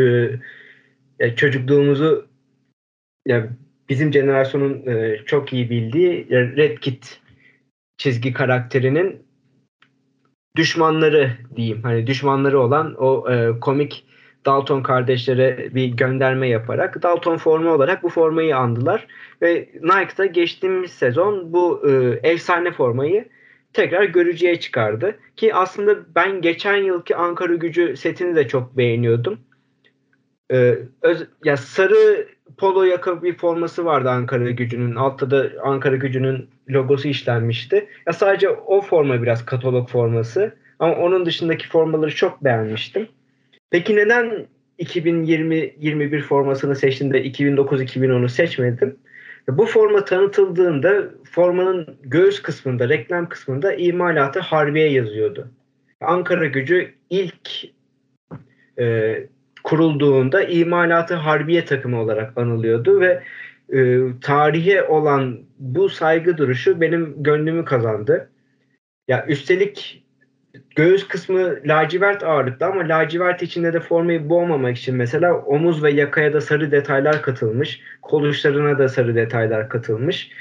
e, 1.19 1.35
çocukluğumuzu 1.35 2.27
ya 3.27 3.49
bizim 3.89 4.13
jenerasyonun 4.13 4.87
e, 4.87 5.17
çok 5.25 5.53
iyi 5.53 5.69
bildiği 5.69 6.29
Red 6.29 6.77
Kit 6.77 7.19
çizgi 7.97 8.33
karakterinin 8.33 9.23
düşmanları 10.55 11.31
diyeyim. 11.55 11.83
Hani 11.83 12.07
düşmanları 12.07 12.59
olan 12.59 12.95
o 12.97 13.31
e, 13.31 13.59
komik 13.59 14.05
Dalton 14.45 14.83
kardeşlere 14.83 15.75
bir 15.75 15.85
gönderme 15.85 16.47
yaparak 16.47 17.03
Dalton 17.03 17.37
forma 17.37 17.71
olarak 17.71 18.03
bu 18.03 18.09
formayı 18.09 18.57
andılar. 18.57 19.07
Ve 19.41 19.69
Nike'da 19.81 20.25
geçtiğimiz 20.25 20.91
sezon 20.91 21.53
bu 21.53 21.89
e, 21.89 22.19
efsane 22.29 22.71
formayı 22.71 23.25
tekrar 23.73 24.03
görücüye 24.03 24.59
çıkardı. 24.59 25.15
Ki 25.35 25.55
aslında 25.55 26.15
ben 26.15 26.41
geçen 26.41 26.77
yılki 26.77 27.15
Ankara 27.15 27.55
gücü 27.55 27.97
setini 27.97 28.35
de 28.35 28.47
çok 28.47 28.77
beğeniyordum. 28.77 29.39
Ee, 30.51 30.77
öz, 31.01 31.27
ya 31.43 31.57
sarı 31.57 32.27
polo 32.57 32.83
yaka 32.83 33.23
bir 33.23 33.37
forması 33.37 33.85
vardı 33.85 34.09
Ankara 34.09 34.51
gücünün. 34.51 34.95
Altta 34.95 35.31
da 35.31 35.49
Ankara 35.63 35.95
gücünün 35.95 36.49
logosu 36.69 37.07
işlenmişti. 37.07 37.87
Ya 38.07 38.13
sadece 38.13 38.49
o 38.49 38.81
forma 38.81 39.21
biraz 39.21 39.45
katalog 39.45 39.89
forması. 39.89 40.55
Ama 40.79 40.95
onun 40.95 41.25
dışındaki 41.25 41.67
formaları 41.67 42.15
çok 42.15 42.43
beğenmiştim. 42.43 43.07
Peki 43.71 43.95
neden 43.95 44.47
2020-21 44.79 46.21
formasını 46.21 46.75
seçtim 46.75 47.13
de 47.13 47.25
2009-2010'u 47.25 48.29
seçmedim? 48.29 48.97
Bu 49.47 49.65
forma 49.65 50.05
tanıtıldığında 50.05 51.03
formanın 51.31 51.97
göğüs 52.03 52.41
kısmında, 52.41 52.89
reklam 52.89 53.29
kısmında 53.29 53.73
imalatı 53.73 54.39
Harbiye 54.39 54.91
yazıyordu. 54.91 55.51
Ankara 56.01 56.45
gücü 56.45 56.93
ilk 57.09 57.49
e, 58.79 59.17
kurulduğunda 59.63 60.43
imalatı 60.43 61.15
Harbiye 61.15 61.65
takımı 61.65 62.01
olarak 62.01 62.37
anılıyordu 62.37 62.99
ve 62.99 63.23
e, 63.73 63.99
tarihe 64.21 64.83
olan 64.83 65.39
bu 65.59 65.89
saygı 65.89 66.37
duruşu 66.37 66.81
benim 66.81 67.23
gönlümü 67.23 67.65
kazandı. 67.65 68.29
Ya 69.07 69.25
üstelik 69.27 70.03
göğüs 70.75 71.07
kısmı 71.07 71.55
lacivert 71.65 72.23
ağırlıklı 72.23 72.65
ama 72.65 72.81
lacivert 72.81 73.41
içinde 73.41 73.73
de 73.73 73.79
formayı 73.79 74.29
boğmamak 74.29 74.77
için 74.77 74.95
mesela 74.95 75.37
omuz 75.37 75.83
ve 75.83 75.91
yakaya 75.91 76.33
da 76.33 76.41
sarı 76.41 76.71
detaylar 76.71 77.21
katılmış. 77.21 77.81
Kol 78.01 78.23
uçlarına 78.23 78.79
da 78.79 78.89
sarı 78.89 79.15
detaylar 79.15 79.69
katılmış. 79.69 80.31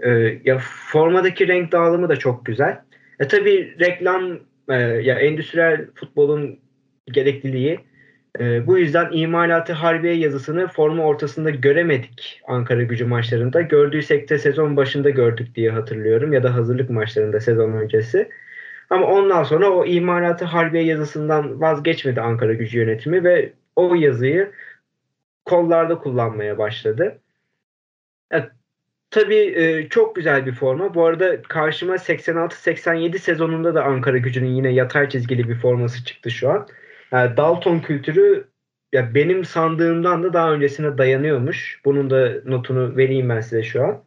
Ee, 0.00 0.38
ya 0.44 0.58
formadaki 0.92 1.48
renk 1.48 1.72
dağılımı 1.72 2.08
da 2.08 2.16
çok 2.16 2.46
güzel. 2.46 2.80
E 3.20 3.28
tabi 3.28 3.76
reklam 3.80 4.38
e, 4.68 4.74
ya 4.76 5.18
endüstriyel 5.18 5.86
futbolun 5.94 6.58
gerekliliği 7.06 7.80
e, 8.40 8.66
bu 8.66 8.78
yüzden 8.78 9.08
imalatı 9.12 9.72
harbiye 9.72 10.14
yazısını 10.14 10.68
forma 10.68 11.04
ortasında 11.04 11.50
göremedik 11.50 12.40
Ankara 12.48 12.82
gücü 12.82 13.04
maçlarında. 13.04 13.60
Gördüysek 13.60 14.30
de 14.30 14.38
sezon 14.38 14.76
başında 14.76 15.10
gördük 15.10 15.54
diye 15.54 15.70
hatırlıyorum 15.70 16.32
ya 16.32 16.42
da 16.42 16.54
hazırlık 16.54 16.90
maçlarında 16.90 17.40
sezon 17.40 17.72
öncesi. 17.72 18.28
Ama 18.90 19.06
ondan 19.06 19.42
sonra 19.42 19.70
o 19.70 19.84
imalatı 19.86 20.44
harbiye 20.44 20.84
yazısından 20.84 21.60
vazgeçmedi 21.60 22.20
Ankara 22.20 22.54
gücü 22.54 22.78
yönetimi 22.78 23.24
ve 23.24 23.52
o 23.76 23.94
yazıyı 23.94 24.52
kollarda 25.44 25.98
kullanmaya 25.98 26.58
başladı. 26.58 27.18
Evet, 28.30 28.50
tabii 29.10 29.54
e, 29.56 29.88
çok 29.88 30.16
güzel 30.16 30.46
bir 30.46 30.52
forma. 30.52 30.94
Bu 30.94 31.06
arada 31.06 31.42
karşıma 31.42 31.94
86-87 31.94 33.18
sezonunda 33.18 33.74
da 33.74 33.84
Ankara 33.84 34.18
gücünün 34.18 34.50
yine 34.50 34.70
yatay 34.72 35.08
çizgili 35.08 35.48
bir 35.48 35.54
forması 35.54 36.04
çıktı 36.04 36.30
şu 36.30 36.50
an. 36.50 36.68
Yani 37.12 37.36
Dalton 37.36 37.78
kültürü 37.78 38.48
ya 38.92 39.14
benim 39.14 39.44
sandığımdan 39.44 40.22
da 40.22 40.32
daha 40.32 40.52
öncesine 40.52 40.98
dayanıyormuş. 40.98 41.80
Bunun 41.84 42.10
da 42.10 42.32
notunu 42.44 42.96
vereyim 42.96 43.28
ben 43.28 43.40
size 43.40 43.62
şu 43.62 43.84
an. 43.84 44.04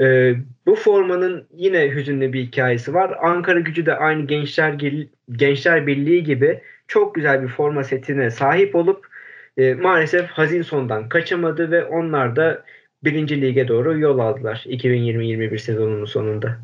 Ee, 0.00 0.34
bu 0.66 0.74
formanın 0.74 1.46
yine 1.54 1.90
hüzünlü 1.90 2.32
bir 2.32 2.42
hikayesi 2.42 2.94
var. 2.94 3.16
Ankara 3.22 3.60
gücü 3.60 3.86
de 3.86 3.96
aynı 3.96 4.26
Gençler 4.26 4.72
Gençler 5.32 5.86
Birliği 5.86 6.24
gibi 6.24 6.60
çok 6.88 7.14
güzel 7.14 7.42
bir 7.42 7.48
forma 7.48 7.84
setine 7.84 8.30
sahip 8.30 8.74
olup 8.74 9.06
e, 9.56 9.74
maalesef 9.74 10.26
hazin 10.26 10.62
sondan 10.62 11.08
kaçamadı 11.08 11.70
ve 11.70 11.84
onlar 11.84 12.36
da 12.36 12.64
birinci 13.04 13.40
lige 13.40 13.68
doğru 13.68 13.98
yol 13.98 14.18
aldılar 14.18 14.64
2020-21 14.66 15.58
sezonunun 15.58 16.04
sonunda. 16.04 16.56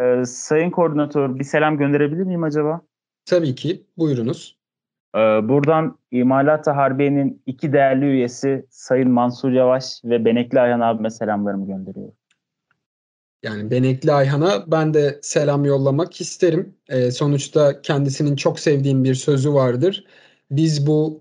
Ee, 0.00 0.24
sayın 0.24 0.70
koordinatör 0.70 1.38
bir 1.38 1.44
selam 1.44 1.78
gönderebilir 1.78 2.22
miyim 2.22 2.42
acaba? 2.42 2.80
Tabii 3.24 3.54
ki. 3.54 3.82
Buyurunuz. 3.96 4.56
Ee, 5.14 5.18
buradan 5.18 5.98
İmalat-ı 6.10 6.70
Harbiye'nin 6.70 7.42
iki 7.46 7.72
değerli 7.72 8.04
üyesi 8.04 8.66
Sayın 8.70 9.10
Mansur 9.10 9.52
Yavaş 9.52 10.00
ve 10.04 10.24
Benekli 10.24 10.60
Ayhan 10.60 10.80
abime 10.80 11.10
selamlarımı 11.10 11.66
gönderiyorum. 11.66 12.14
Yani 13.46 13.70
Benekli 13.70 14.12
Ayhan'a 14.12 14.64
ben 14.66 14.94
de 14.94 15.18
selam 15.22 15.64
yollamak 15.64 16.20
isterim. 16.20 16.74
E, 16.88 17.10
sonuçta 17.10 17.82
kendisinin 17.82 18.36
çok 18.36 18.60
sevdiğim 18.60 19.04
bir 19.04 19.14
sözü 19.14 19.52
vardır. 19.52 20.04
Biz 20.50 20.86
bu 20.86 21.20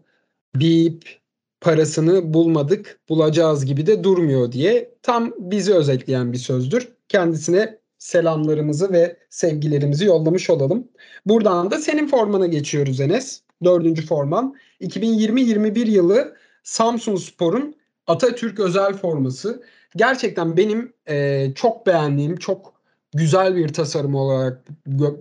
bip 0.56 1.20
parasını 1.62 2.34
bulmadık, 2.34 3.00
bulacağız 3.10 3.66
gibi 3.66 3.88
de 3.88 4.04
durmuyor 4.04 4.52
diye 4.52 4.94
tam 5.02 5.34
bizi 5.38 5.74
özetleyen 5.74 6.34
bir 6.34 6.38
sözdür. 6.38 6.90
Kendisine 7.08 7.78
selamlarımızı 7.98 8.94
ve 8.94 9.18
sevgilerimizi 9.30 10.06
yollamış 10.06 10.50
olalım. 10.50 10.88
Buradan 11.26 11.72
da 11.72 11.78
senin 11.78 12.08
formana 12.08 12.48
geçiyoruz 12.48 13.00
Enes. 13.02 13.42
Dördüncü 13.64 14.06
forman. 14.06 14.56
2020-21 14.82 15.90
yılı 15.90 16.36
Samsun 16.64 17.16
Spor'un 17.16 17.76
Atatürk 18.08 18.60
özel 18.60 18.94
forması 18.94 19.64
gerçekten 19.96 20.58
benim 20.58 20.94
e, 21.08 21.48
çok 21.56 21.88
beğendiğim, 21.88 22.36
çok 22.36 22.74
güzel 23.16 23.56
bir 23.56 23.74
tasarım 23.74 24.16
olarak 24.16 24.66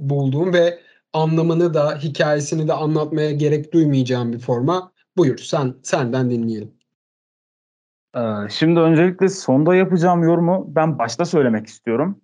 bulduğum 0.01 0.53
ve 0.53 0.79
anlamını 1.13 1.75
da 1.75 1.99
hikayesini 1.99 2.69
de 2.69 2.73
anlatmaya 2.73 3.33
gerek 3.33 3.73
duymayacağım 3.73 4.33
bir 4.33 4.39
forma. 4.39 4.93
Buyur 5.17 5.39
sen 5.39 5.75
senden 5.83 6.31
dinleyelim. 6.31 6.75
Ee, 8.17 8.21
şimdi 8.51 8.81
öncelikle 8.81 9.29
sonda 9.29 9.75
yapacağım 9.75 10.23
yorumu 10.23 10.65
ben 10.69 10.99
başta 10.99 11.25
söylemek 11.25 11.67
istiyorum. 11.67 12.21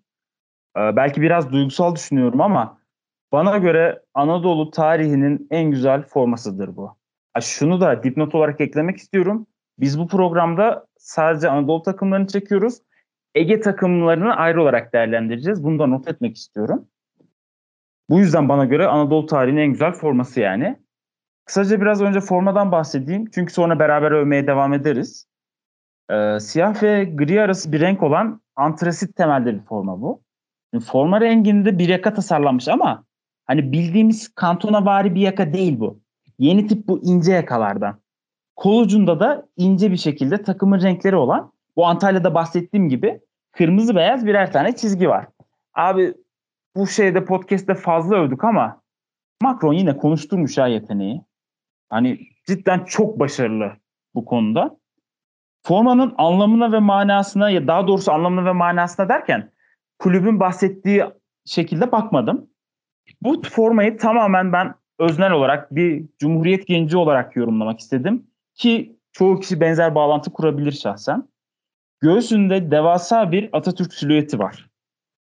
Ee, 0.76 0.96
belki 0.96 1.22
biraz 1.22 1.52
duygusal 1.52 1.94
düşünüyorum 1.94 2.40
ama 2.40 2.78
bana 3.32 3.58
göre 3.58 4.02
Anadolu 4.14 4.70
tarihinin 4.70 5.48
en 5.50 5.70
güzel 5.70 6.02
formasıdır 6.02 6.76
bu. 6.76 6.96
Şunu 7.40 7.80
da 7.80 8.02
dipnot 8.02 8.34
olarak 8.34 8.60
eklemek 8.60 8.96
istiyorum. 8.96 9.46
Biz 9.80 9.98
bu 9.98 10.08
programda 10.08 10.86
sadece 10.98 11.50
Anadolu 11.50 11.82
takımlarını 11.82 12.26
çekiyoruz. 12.26 12.78
Ege 13.34 13.60
takımlarını 13.60 14.36
ayrı 14.36 14.62
olarak 14.62 14.92
değerlendireceğiz. 14.92 15.64
Bunu 15.64 15.78
da 15.78 15.86
not 15.86 16.08
etmek 16.08 16.36
istiyorum. 16.36 16.86
Bu 18.10 18.18
yüzden 18.18 18.48
bana 18.48 18.64
göre 18.64 18.86
Anadolu 18.86 19.26
tarihinin 19.26 19.60
en 19.60 19.72
güzel 19.72 19.92
forması 19.92 20.40
yani. 20.40 20.76
Kısaca 21.44 21.80
biraz 21.80 22.02
önce 22.02 22.20
formadan 22.20 22.72
bahsedeyim. 22.72 23.30
Çünkü 23.34 23.52
sonra 23.52 23.78
beraber 23.78 24.10
övmeye 24.10 24.46
devam 24.46 24.72
ederiz. 24.72 25.26
Ee, 26.10 26.40
siyah 26.40 26.82
ve 26.82 27.04
gri 27.04 27.42
arası 27.42 27.72
bir 27.72 27.80
renk 27.80 28.02
olan 28.02 28.40
antrasit 28.56 29.16
temelde 29.16 29.54
bir 29.54 29.64
forma 29.64 30.00
bu. 30.00 30.22
Yani 30.74 30.84
forma 30.84 31.20
renginde 31.20 31.78
bir 31.78 31.88
yaka 31.88 32.14
tasarlanmış 32.14 32.68
ama 32.68 33.04
hani 33.46 33.72
bildiğimiz 33.72 34.34
kantona 34.34 34.84
vari 34.84 35.14
bir 35.14 35.20
yaka 35.20 35.52
değil 35.52 35.80
bu. 35.80 36.00
Yeni 36.38 36.66
tip 36.66 36.88
bu 36.88 37.02
ince 37.02 37.32
yakalardan. 37.32 38.00
Kol 38.60 38.82
ucunda 38.82 39.20
da 39.20 39.46
ince 39.56 39.90
bir 39.90 39.96
şekilde 39.96 40.42
takımın 40.42 40.80
renkleri 40.80 41.16
olan 41.16 41.52
bu 41.76 41.86
Antalya'da 41.86 42.34
bahsettiğim 42.34 42.88
gibi 42.88 43.20
kırmızı 43.52 43.96
beyaz 43.96 44.26
birer 44.26 44.52
tane 44.52 44.76
çizgi 44.76 45.08
var. 45.08 45.26
Abi 45.74 46.14
bu 46.76 46.86
şeyde 46.86 47.24
podcast'te 47.24 47.74
fazla 47.74 48.16
övdük 48.16 48.44
ama 48.44 48.82
Macron 49.42 49.72
yine 49.72 49.96
konuşturmuş 49.96 50.58
ha 50.58 50.66
yeteneği. 50.66 51.22
Hani 51.88 52.18
cidden 52.46 52.84
çok 52.84 53.18
başarılı 53.20 53.72
bu 54.14 54.24
konuda. 54.24 54.78
Formanın 55.62 56.14
anlamına 56.18 56.72
ve 56.72 56.78
manasına 56.78 57.50
ya 57.50 57.66
daha 57.66 57.86
doğrusu 57.86 58.12
anlamına 58.12 58.44
ve 58.44 58.52
manasına 58.52 59.08
derken 59.08 59.50
kulübün 59.98 60.40
bahsettiği 60.40 61.04
şekilde 61.44 61.92
bakmadım. 61.92 62.50
Bu 63.22 63.42
formayı 63.42 63.98
tamamen 63.98 64.52
ben 64.52 64.74
öznel 64.98 65.32
olarak 65.32 65.74
bir 65.74 66.04
Cumhuriyet 66.18 66.66
genci 66.66 66.96
olarak 66.96 67.36
yorumlamak 67.36 67.80
istedim. 67.80 68.29
Ki 68.60 68.96
çoğu 69.12 69.40
kişi 69.40 69.60
benzer 69.60 69.94
bağlantı 69.94 70.32
kurabilir 70.32 70.72
şahsen. 70.72 71.28
Göğsünde 72.00 72.70
devasa 72.70 73.32
bir 73.32 73.48
Atatürk 73.52 73.94
silüeti 73.94 74.38
var. 74.38 74.68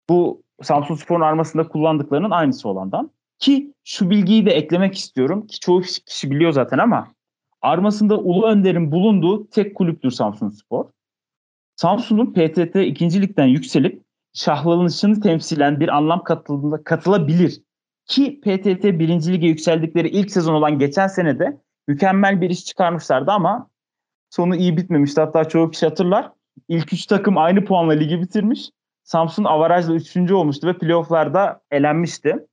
Bu 0.10 0.44
Samsun 0.62 0.96
Spor'un 0.96 1.22
armasında 1.22 1.68
kullandıklarının 1.68 2.32
aynısı 2.32 2.70
olandan. 2.70 3.12
Ki 3.40 3.74
şu 3.84 4.10
bilgiyi 4.10 4.46
de 4.46 4.52
eklemek 4.52 4.98
istiyorum 4.98 5.48
ki 5.48 5.60
çoğu 5.60 5.82
kişi 5.82 6.32
biliyor 6.32 6.52
zaten 6.52 6.78
ama 6.78 7.08
armasında 7.62 8.20
Ulu 8.20 8.48
Önder'in 8.48 8.92
bulunduğu 8.92 9.50
tek 9.50 9.76
kulüptür 9.76 10.12
Samsun 10.12 10.50
Spor. 10.50 10.86
Samsun'un 11.76 12.34
PTT 12.34 12.76
2. 12.76 13.22
Lig'den 13.22 13.48
yükselip 13.48 14.04
şahlanışını 14.34 15.22
temsilen 15.22 15.80
bir 15.80 15.90
anlam 15.90 16.24
katıldığında 16.24 16.84
katılabilir. 16.84 17.62
Ki 18.06 18.42
PTT 18.42 18.84
1. 18.84 19.34
Lig'e 19.34 19.48
yükseldikleri 19.48 20.10
ilk 20.10 20.32
sezon 20.32 20.54
olan 20.54 20.80
geçen 20.80 21.08
sene 21.08 21.40
de 21.40 21.64
mükemmel 21.88 22.42
bir 22.42 22.50
iş 22.50 22.66
çıkarmışlardı 22.66 23.32
ama 23.32 23.70
sonu 24.30 24.56
iyi 24.56 24.78
bitmemişti. 24.78 25.22
Hatta 25.22 25.50
çoğu 25.50 25.72
kişi 25.72 25.86
hatırlar. 25.86 26.32
İlk 26.68 26.94
üç 26.94 27.06
takım 27.06 27.38
aynı 27.38 27.66
puanla 27.66 27.94
ligi 27.94 28.22
bitirmiş. 28.22 28.70
Samsun 29.04 29.44
avarajla 29.44 29.94
üçüncü 29.94 30.34
olmuştu 30.34 30.68
ve 30.68 30.78
playofflarda 30.78 31.62
elenmişti. 31.72 32.48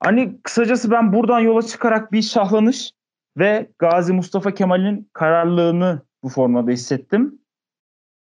Hani 0.00 0.40
kısacası 0.42 0.90
ben 0.90 1.12
buradan 1.12 1.40
yola 1.40 1.62
çıkarak 1.62 2.12
bir 2.12 2.22
şahlanış 2.22 2.92
ve 3.38 3.70
Gazi 3.78 4.12
Mustafa 4.12 4.54
Kemal'in 4.54 5.10
kararlılığını 5.12 6.02
bu 6.22 6.28
formada 6.28 6.70
hissettim. 6.70 7.38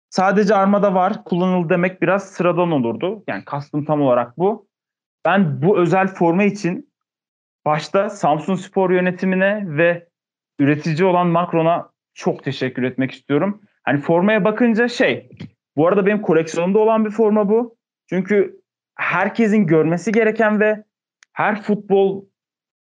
Sadece 0.10 0.56
armada 0.56 0.93
var, 0.93 1.24
kullanıldı 1.24 1.69
demek 1.69 2.02
biraz 2.02 2.24
sıradan 2.24 2.72
olurdu. 2.72 3.24
Yani 3.28 3.46
kastım 3.46 3.86
tam 3.86 4.02
olarak 4.02 4.38
bu. 4.38 4.67
Ben 5.26 5.62
bu 5.62 5.78
özel 5.78 6.08
forma 6.08 6.43
için 6.43 6.93
başta 7.65 8.10
Samsun 8.10 8.56
Spor 8.56 8.91
yönetimine 8.91 9.63
ve 9.67 10.08
üretici 10.60 11.06
olan 11.06 11.28
Macron'a 11.28 11.89
çok 12.13 12.43
teşekkür 12.43 12.84
etmek 12.84 13.12
istiyorum. 13.12 13.62
Hani 13.84 14.02
formaya 14.02 14.43
bakınca 14.43 14.88
şey, 14.88 15.30
bu 15.76 15.88
arada 15.88 16.06
benim 16.06 16.21
koleksiyonumda 16.21 16.80
olan 16.80 17.06
bir 17.06 17.10
forma 17.10 17.49
bu. 17.49 17.76
Çünkü 18.10 18.62
herkesin 18.95 19.67
görmesi 19.67 20.12
gereken 20.12 20.60
ve 20.60 20.84
her 21.34 21.62
futbol 21.62 22.26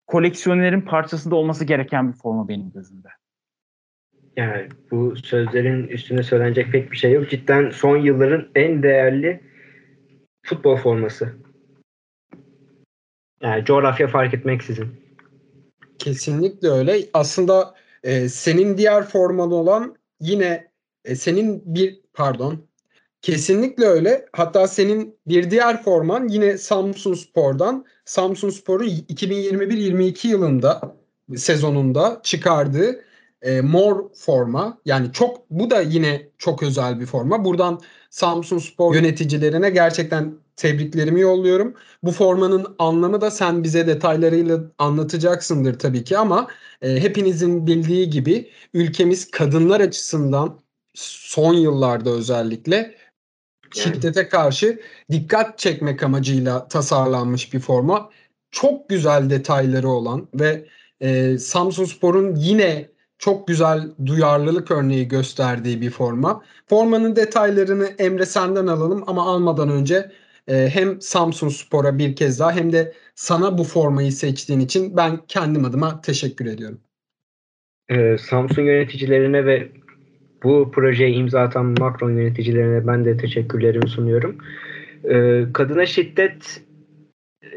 koleksiyonerin 0.06 0.80
parçasında 0.80 1.36
olması 1.36 1.64
gereken 1.64 2.12
bir 2.12 2.16
forma 2.16 2.48
benim 2.48 2.72
gözümde. 2.72 3.08
Yani 4.36 4.68
bu 4.90 5.16
sözlerin 5.16 5.88
üstüne 5.88 6.22
söylenecek 6.22 6.72
pek 6.72 6.92
bir 6.92 6.96
şey 6.96 7.12
yok. 7.12 7.30
Cidden 7.30 7.70
son 7.70 7.96
yılların 7.96 8.48
en 8.54 8.82
değerli 8.82 9.40
futbol 10.42 10.76
forması. 10.76 11.45
Yani 13.42 13.64
coğrafya 13.64 14.08
fark 14.08 14.34
etmeksizin. 14.34 14.88
Kesinlikle 15.98 16.68
öyle. 16.68 16.98
Aslında 17.14 17.74
e, 18.04 18.28
senin 18.28 18.78
diğer 18.78 19.08
forman 19.08 19.52
olan 19.52 19.96
yine 20.20 20.68
e, 21.04 21.16
senin 21.16 21.62
bir 21.74 22.00
pardon 22.14 22.66
kesinlikle 23.22 23.84
öyle. 23.84 24.26
Hatta 24.32 24.68
senin 24.68 25.18
bir 25.26 25.50
diğer 25.50 25.82
forman 25.82 26.28
yine 26.28 26.58
Samsun 26.58 27.14
Spor'dan. 27.14 27.84
Samsun 28.04 28.50
Spor'un 28.50 28.88
2021-22 28.88 30.26
yılında 30.28 30.96
sezonunda 31.36 32.20
çıkardığı 32.22 33.00
e, 33.42 33.60
mor 33.60 34.14
forma. 34.14 34.78
Yani 34.84 35.12
çok 35.12 35.50
bu 35.50 35.70
da 35.70 35.80
yine 35.80 36.28
çok 36.38 36.62
özel 36.62 37.00
bir 37.00 37.06
forma. 37.06 37.44
Buradan 37.44 37.80
Samsun 38.10 38.58
Spor 38.58 38.94
yöneticilerine 38.94 39.70
gerçekten 39.70 40.34
tebriklerimi 40.56 41.20
yolluyorum. 41.20 41.74
Bu 42.02 42.12
formanın 42.12 42.76
anlamı 42.78 43.20
da 43.20 43.30
sen 43.30 43.64
bize 43.64 43.86
detaylarıyla 43.86 44.60
anlatacaksındır 44.78 45.78
tabii 45.78 46.04
ki 46.04 46.18
ama 46.18 46.48
e, 46.82 47.00
hepinizin 47.00 47.66
bildiği 47.66 48.10
gibi 48.10 48.50
ülkemiz 48.74 49.30
kadınlar 49.30 49.80
açısından 49.80 50.60
son 50.94 51.54
yıllarda 51.54 52.10
özellikle 52.10 52.94
şiddete 53.74 54.28
karşı 54.28 54.80
dikkat 55.10 55.58
çekmek 55.58 56.02
amacıyla 56.02 56.68
tasarlanmış 56.68 57.52
bir 57.52 57.60
forma. 57.60 58.10
Çok 58.50 58.88
güzel 58.88 59.30
detayları 59.30 59.88
olan 59.88 60.28
ve 60.34 60.66
e, 61.00 61.38
Samsun 61.38 61.84
Spor'un 61.84 62.34
yine 62.34 62.95
çok 63.18 63.48
güzel 63.48 63.90
duyarlılık 64.06 64.70
örneği 64.70 65.08
gösterdiği 65.08 65.80
bir 65.80 65.90
forma. 65.90 66.44
Formanın 66.68 67.16
detaylarını 67.16 67.86
Emre 67.98 68.26
senden 68.26 68.66
alalım 68.66 69.04
ama 69.06 69.22
almadan 69.22 69.68
önce 69.68 70.12
e, 70.48 70.68
hem 70.68 71.00
Samsun 71.00 71.48
Spor'a 71.48 71.98
bir 71.98 72.16
kez 72.16 72.40
daha 72.40 72.52
hem 72.52 72.72
de 72.72 72.92
sana 73.14 73.58
bu 73.58 73.64
formayı 73.64 74.12
seçtiğin 74.12 74.60
için 74.60 74.96
ben 74.96 75.20
kendim 75.28 75.64
adıma 75.64 76.00
teşekkür 76.00 76.46
ediyorum. 76.46 76.80
Ee, 77.88 78.16
Samsun 78.18 78.62
yöneticilerine 78.62 79.46
ve 79.46 79.68
bu 80.42 80.70
projeye 80.70 81.10
imza 81.10 81.40
atan 81.40 81.74
Macron 81.80 82.10
yöneticilerine 82.10 82.86
ben 82.86 83.04
de 83.04 83.16
teşekkürlerimi 83.16 83.88
sunuyorum. 83.88 84.38
Ee, 85.04 85.44
kadına 85.52 85.86
şiddet 85.86 86.62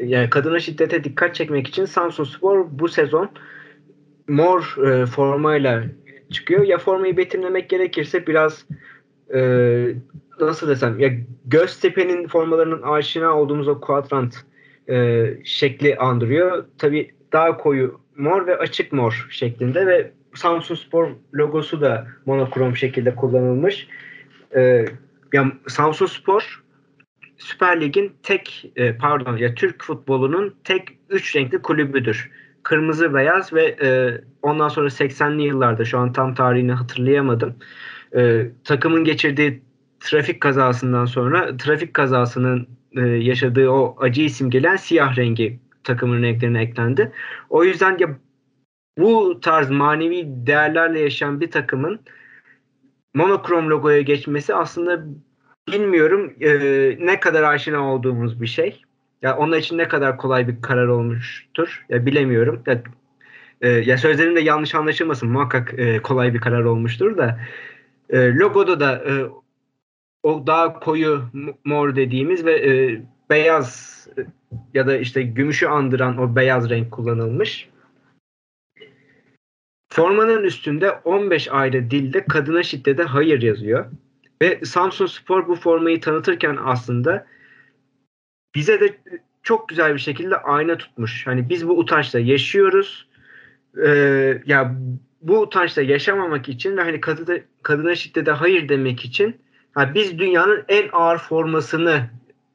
yani 0.02 0.30
kadına 0.30 0.60
şiddete 0.60 1.04
dikkat 1.04 1.34
çekmek 1.34 1.68
için 1.68 1.84
Samsun 1.84 2.24
Spor 2.24 2.66
bu 2.70 2.88
sezon 2.88 3.30
mor 4.30 4.76
e, 4.86 5.06
formayla 5.06 5.84
çıkıyor. 6.30 6.64
Ya 6.64 6.78
formayı 6.78 7.16
betimlemek 7.16 7.70
gerekirse 7.70 8.26
biraz 8.26 8.66
e, 9.34 9.40
nasıl 10.40 10.68
desem 10.68 10.98
ya 10.98 11.10
Göztepe'nin 11.44 12.28
formalarının 12.28 12.82
aşina 12.82 13.36
olduğumuz 13.36 13.68
o 13.68 13.80
kuadrant 13.80 14.34
e, 14.88 15.26
şekli 15.44 15.96
andırıyor. 15.96 16.64
Tabi 16.78 17.10
daha 17.32 17.56
koyu 17.56 18.00
mor 18.16 18.46
ve 18.46 18.56
açık 18.56 18.92
mor 18.92 19.26
şeklinde 19.30 19.86
ve 19.86 20.12
Samsun 20.34 20.74
Spor 20.74 21.10
logosu 21.34 21.80
da 21.80 22.06
monokrom 22.26 22.76
şekilde 22.76 23.14
kullanılmış. 23.14 23.88
E, 24.56 24.84
ya 25.32 25.52
Samsun 25.68 26.06
Spor 26.06 26.62
Süper 27.36 27.80
Lig'in 27.80 28.12
tek 28.22 28.72
e, 28.76 28.96
pardon 28.96 29.36
ya 29.36 29.54
Türk 29.54 29.84
futbolunun 29.84 30.54
tek 30.64 30.88
üç 31.10 31.36
renkli 31.36 31.62
kulübüdür. 31.62 32.30
Kırmızı, 32.62 33.14
beyaz 33.14 33.52
ve 33.52 33.76
e, 33.82 34.20
ondan 34.42 34.68
sonra 34.68 34.86
80'li 34.88 35.42
yıllarda 35.42 35.84
şu 35.84 35.98
an 35.98 36.12
tam 36.12 36.34
tarihini 36.34 36.72
hatırlayamadım. 36.72 37.56
E, 38.16 38.50
takımın 38.64 39.04
geçirdiği 39.04 39.62
trafik 40.00 40.40
kazasından 40.40 41.04
sonra 41.04 41.56
trafik 41.56 41.94
kazasının 41.94 42.68
e, 42.96 43.00
yaşadığı 43.00 43.68
o 43.68 43.96
acıyı 44.00 44.30
simgeleyen 44.30 44.76
siyah 44.76 45.16
rengi 45.16 45.60
takımın 45.84 46.22
renklerine 46.22 46.62
eklendi. 46.62 47.12
O 47.50 47.64
yüzden 47.64 47.96
ya 47.98 48.18
bu 48.98 49.40
tarz 49.40 49.70
manevi 49.70 50.24
değerlerle 50.26 51.00
yaşayan 51.00 51.40
bir 51.40 51.50
takımın 51.50 52.00
monokrom 53.14 53.70
logoya 53.70 54.00
geçmesi 54.00 54.54
aslında 54.54 55.04
bilmiyorum 55.72 56.34
e, 56.40 56.50
ne 57.00 57.20
kadar 57.20 57.42
aşina 57.42 57.94
olduğumuz 57.94 58.40
bir 58.40 58.46
şey. 58.46 58.82
Ya 59.22 59.36
onlar 59.36 59.58
için 59.58 59.78
ne 59.78 59.88
kadar 59.88 60.16
kolay 60.16 60.48
bir 60.48 60.62
karar 60.62 60.86
olmuştur. 60.86 61.86
Ya 61.88 62.06
bilemiyorum. 62.06 62.62
Ya, 62.66 62.82
e, 63.60 63.68
ya 63.68 63.98
sözlerim 63.98 64.36
de 64.36 64.40
yanlış 64.40 64.74
anlaşılmasın. 64.74 65.28
Muhakkak 65.28 65.74
e, 65.78 66.02
kolay 66.02 66.34
bir 66.34 66.40
karar 66.40 66.64
olmuştur 66.64 67.16
da. 67.16 67.40
E, 68.10 68.34
logoda 68.34 68.80
da 68.80 69.04
e, 69.06 69.12
o 70.22 70.46
daha 70.46 70.80
koyu 70.80 71.24
mor 71.64 71.96
dediğimiz 71.96 72.44
ve 72.44 72.52
e, 72.52 73.02
beyaz 73.30 73.90
ya 74.74 74.86
da 74.86 74.98
işte 74.98 75.22
gümüşü 75.22 75.66
andıran 75.66 76.18
o 76.18 76.36
beyaz 76.36 76.70
renk 76.70 76.90
kullanılmış. 76.90 77.68
Formanın 79.92 80.44
üstünde 80.44 80.90
15 80.90 81.48
ayrı 81.50 81.90
dilde 81.90 82.24
kadına 82.24 82.62
şiddete 82.62 83.02
hayır 83.02 83.42
yazıyor. 83.42 83.86
Ve 84.42 84.60
Samsun 84.64 85.06
Spor 85.06 85.48
bu 85.48 85.54
formayı 85.54 86.00
tanıtırken 86.00 86.58
aslında 86.64 87.26
bize 88.54 88.80
de 88.80 88.98
çok 89.42 89.68
güzel 89.68 89.94
bir 89.94 89.98
şekilde 89.98 90.36
ayna 90.36 90.76
tutmuş. 90.76 91.26
Hani 91.26 91.48
biz 91.48 91.68
bu 91.68 91.78
utançla 91.78 92.18
yaşıyoruz. 92.18 93.08
Ee, 93.86 94.42
ya 94.46 94.76
bu 95.22 95.40
utançla 95.40 95.82
yaşamamak 95.82 96.48
için 96.48 96.76
ve 96.76 96.82
hani 96.82 97.00
kadına, 97.00 97.38
kadına 97.62 97.94
şiddete 97.94 98.30
hayır 98.30 98.68
demek 98.68 99.04
için 99.04 99.36
ha, 99.72 99.94
biz 99.94 100.18
dünyanın 100.18 100.64
en 100.68 100.88
ağır 100.92 101.18
formasını 101.18 102.10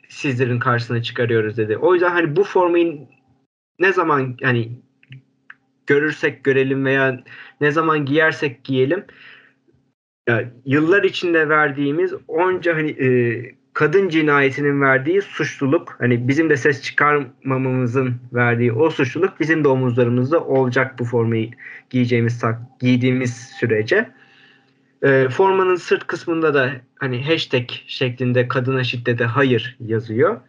sizlerin 0.10 0.60
karşısına 0.60 1.02
çıkarıyoruz 1.02 1.58
dedi. 1.58 1.78
O 1.78 1.94
yüzden 1.94 2.10
hani 2.10 2.36
bu 2.36 2.44
formayı 2.44 3.08
ne 3.80 3.94
zaman 3.94 4.38
hani 4.44 4.72
görürsek 5.88 6.44
görelim 6.44 6.86
veya 6.86 7.24
ne 7.62 7.72
zaman 7.72 8.06
giyersek 8.06 8.64
giyelim 8.64 9.06
ya, 10.28 10.52
yıllar 10.66 11.04
içinde 11.04 11.50
verdiğimiz 11.50 12.14
onca 12.28 12.76
hani 12.76 12.92
e, 12.92 13.08
kadın 13.76 14.10
cinayetinin 14.10 14.82
verdiği 14.82 15.22
suçluluk 15.22 15.96
hani 16.00 16.28
bizim 16.28 16.50
de 16.50 16.58
ses 16.58 16.82
çıkarmamamızın 16.82 18.16
verdiği 18.34 18.72
o 18.74 18.90
suçluluk 18.90 19.40
bizim 19.40 19.64
de 19.64 19.68
omuzlarımızda 19.68 20.44
olacak 20.44 21.00
bu 21.00 21.06
formayı 21.06 21.52
giyeceğimiz 21.90 22.42
giydiğimiz 22.80 23.38
sürece. 23.60 24.10
E, 25.04 25.30
formanın 25.30 25.76
sırt 25.76 26.08
kısmında 26.08 26.54
da 26.54 26.72
hani 26.96 27.26
hashtag 27.26 27.70
şeklinde 27.88 28.48
kadına 28.48 28.84
şiddete 28.84 29.24
hayır 29.24 29.78
yazıyor. 29.80 30.42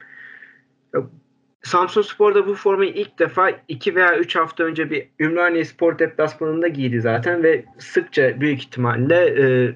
Samsun 1.63 2.03
Spor'da 2.03 2.47
bu 2.47 2.55
formayı 2.55 2.91
ilk 2.91 3.19
defa 3.19 3.53
2 3.69 3.95
veya 3.95 4.19
3 4.19 4.37
hafta 4.37 4.65
önce 4.65 4.91
bir 4.91 5.09
Ümraniye 5.21 5.65
Spor 5.65 5.99
deplasmanında 5.99 6.69
giydi 6.69 7.01
zaten 7.01 7.43
ve 7.43 7.65
sıkça 7.79 8.41
büyük 8.41 8.59
ihtimalle 8.59 9.17
e, 9.17 9.75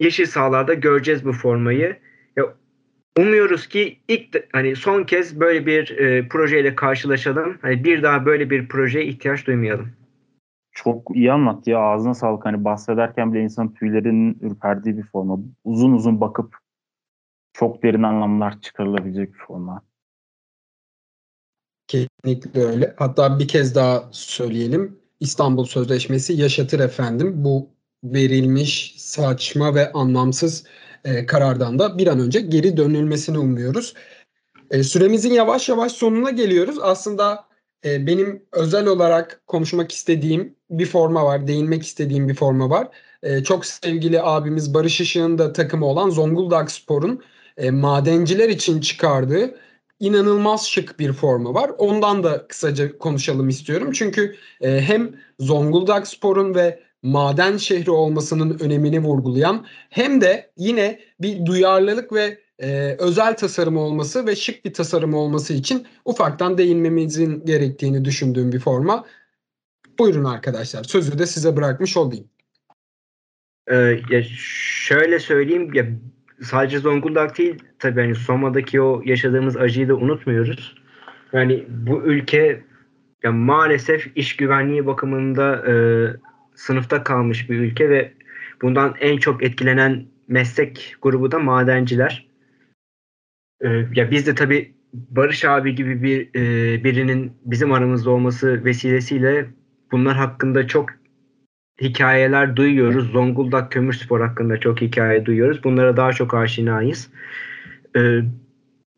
yeşil 0.00 0.26
sahalarda 0.26 0.74
göreceğiz 0.74 1.24
bu 1.24 1.32
formayı. 1.32 1.96
Ya, 2.36 2.54
umuyoruz 3.18 3.66
ki 3.66 3.98
ilk 4.08 4.48
hani 4.52 4.76
son 4.76 5.04
kez 5.04 5.40
böyle 5.40 5.66
bir 5.66 5.98
e, 5.98 6.28
projeyle 6.28 6.74
karşılaşalım. 6.74 7.58
Hani 7.62 7.84
bir 7.84 8.02
daha 8.02 8.26
böyle 8.26 8.50
bir 8.50 8.68
projeye 8.68 9.04
ihtiyaç 9.04 9.46
duymayalım. 9.46 9.92
Çok 10.72 11.16
iyi 11.16 11.32
anlattı 11.32 11.70
ya 11.70 11.78
ağzına 11.78 12.14
sağlık. 12.14 12.44
Hani 12.46 12.64
bahsederken 12.64 13.34
bile 13.34 13.42
insan 13.42 13.74
tüylerinin 13.74 14.38
ürperdiği 14.40 14.96
bir 14.96 15.02
forma. 15.02 15.38
Uzun 15.64 15.92
uzun 15.92 16.20
bakıp 16.20 16.56
çok 17.52 17.82
derin 17.82 18.02
anlamlar 18.02 18.60
çıkarılabilecek 18.60 19.34
bir 19.34 19.38
forma. 19.38 19.82
Kesinlikle 21.86 22.60
öyle. 22.60 22.94
Hatta 22.98 23.38
bir 23.38 23.48
kez 23.48 23.74
daha 23.74 24.08
söyleyelim. 24.12 24.98
İstanbul 25.20 25.64
Sözleşmesi 25.64 26.32
yaşatır 26.32 26.80
efendim. 26.80 27.34
Bu 27.36 27.70
verilmiş 28.04 28.94
saçma 28.98 29.74
ve 29.74 29.92
anlamsız 29.92 30.64
e, 31.04 31.26
karardan 31.26 31.78
da 31.78 31.98
bir 31.98 32.06
an 32.06 32.20
önce 32.20 32.40
geri 32.40 32.76
dönülmesini 32.76 33.38
umuyoruz. 33.38 33.94
E, 34.70 34.82
süremizin 34.82 35.32
yavaş 35.32 35.68
yavaş 35.68 35.92
sonuna 35.92 36.30
geliyoruz. 36.30 36.78
Aslında 36.82 37.44
e, 37.84 38.06
benim 38.06 38.42
özel 38.52 38.86
olarak 38.86 39.42
konuşmak 39.46 39.92
istediğim 39.92 40.56
bir 40.70 40.86
forma 40.86 41.24
var. 41.24 41.46
Değinmek 41.46 41.82
istediğim 41.82 42.28
bir 42.28 42.34
forma 42.34 42.70
var. 42.70 42.88
E, 43.22 43.44
çok 43.44 43.66
sevgili 43.66 44.22
abimiz 44.22 44.74
Barış 44.74 45.00
Işık'ın 45.00 45.38
da 45.38 45.52
takımı 45.52 45.86
olan 45.86 46.10
Zonguldak 46.10 46.70
Spor'un 46.70 47.22
e, 47.56 47.70
madenciler 47.70 48.48
için 48.48 48.80
çıkardığı 48.80 49.54
inanılmaz 50.00 50.66
şık 50.66 50.98
bir 50.98 51.12
forma 51.12 51.54
var. 51.54 51.70
Ondan 51.78 52.22
da 52.22 52.46
kısaca 52.48 52.98
konuşalım 52.98 53.48
istiyorum. 53.48 53.92
Çünkü 53.92 54.36
e, 54.60 54.80
hem 54.80 55.14
Zonguldak 55.40 56.08
Spor'un 56.08 56.54
ve 56.54 56.80
maden 57.02 57.56
şehri 57.56 57.90
olmasının 57.90 58.58
önemini 58.58 59.00
vurgulayan 59.00 59.66
hem 59.90 60.20
de 60.20 60.50
yine 60.56 61.00
bir 61.20 61.46
duyarlılık 61.46 62.12
ve 62.12 62.38
e, 62.58 62.96
özel 62.98 63.36
tasarım 63.36 63.76
olması 63.76 64.26
ve 64.26 64.36
şık 64.36 64.64
bir 64.64 64.72
tasarım 64.72 65.14
olması 65.14 65.54
için 65.54 65.86
ufaktan 66.04 66.58
değinmemizin 66.58 67.44
gerektiğini 67.44 68.04
düşündüğüm 68.04 68.52
bir 68.52 68.60
forma. 68.60 69.04
Buyurun 69.98 70.24
arkadaşlar. 70.24 70.84
Sözü 70.84 71.18
de 71.18 71.26
size 71.26 71.56
bırakmış 71.56 71.96
olayım. 71.96 72.24
Ee, 73.66 74.00
ya 74.10 74.22
şöyle 74.86 75.18
söyleyeyim 75.18 75.74
ya 75.74 75.86
sadece 76.42 76.78
Zonguldak 76.78 77.38
değil 77.38 77.62
tabii 77.78 78.00
hani 78.00 78.14
Soma'daki 78.14 78.80
o 78.80 79.02
yaşadığımız 79.04 79.56
acıyı 79.56 79.88
da 79.88 79.94
unutmuyoruz. 79.94 80.74
Yani 81.32 81.64
bu 81.68 82.02
ülke 82.02 82.62
ya 83.22 83.32
maalesef 83.32 84.16
iş 84.16 84.36
güvenliği 84.36 84.86
bakımında 84.86 85.56
e, 85.56 85.72
sınıfta 86.60 87.04
kalmış 87.04 87.50
bir 87.50 87.58
ülke 87.58 87.90
ve 87.90 88.12
bundan 88.62 88.94
en 89.00 89.18
çok 89.18 89.42
etkilenen 89.42 90.06
meslek 90.28 90.96
grubu 91.02 91.32
da 91.32 91.38
madenciler. 91.38 92.26
E, 93.60 93.68
ya 93.94 94.10
biz 94.10 94.26
de 94.26 94.34
tabii 94.34 94.74
Barış 94.92 95.44
abi 95.44 95.74
gibi 95.74 96.02
bir 96.02 96.28
e, 96.34 96.84
birinin 96.84 97.32
bizim 97.44 97.72
aramızda 97.72 98.10
olması 98.10 98.64
vesilesiyle 98.64 99.46
bunlar 99.92 100.16
hakkında 100.16 100.66
çok 100.66 100.90
hikayeler 101.80 102.56
duyuyoruz. 102.56 103.10
Zonguldak 103.10 103.72
Kömürspor 103.72 104.20
hakkında 104.20 104.60
çok 104.60 104.80
hikaye 104.80 105.26
duyuyoruz. 105.26 105.64
Bunlara 105.64 105.96
daha 105.96 106.12
çok 106.12 106.34
aşinayız. 106.34 107.10
Ee, 107.96 108.20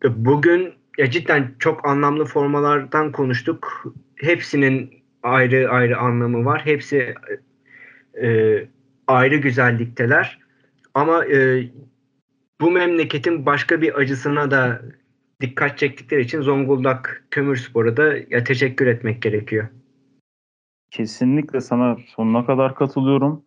bugün 0.05 0.73
ya 0.99 1.11
cidden 1.11 1.55
çok 1.59 1.89
anlamlı 1.89 2.25
formalardan 2.25 3.13
konuştuk. 3.13 3.85
Hepsinin 4.17 4.91
ayrı 5.23 5.71
ayrı 5.71 5.99
anlamı 5.99 6.45
var. 6.45 6.63
Hepsi 6.65 7.15
e, 8.23 8.59
ayrı 9.07 9.37
güzellikteler. 9.37 10.39
Ama 10.95 11.27
e, 11.27 11.69
bu 12.61 12.71
memleketin 12.71 13.47
başka 13.47 13.83
bir 13.83 13.95
acısına 13.95 14.51
da 14.51 14.83
dikkat 15.41 15.79
çektikleri 15.79 16.21
için 16.21 16.43
Zonguldak 16.43 17.25
Kömürspor'a 17.31 17.97
da 17.97 18.15
ya 18.31 18.45
teşekkür 18.45 18.87
etmek 18.87 19.23
gerekiyor. 19.23 19.69
Kesinlikle 20.91 21.61
sana 21.61 21.97
sonuna 22.17 22.47
kadar 22.47 22.75
katılıyorum. 22.75 23.45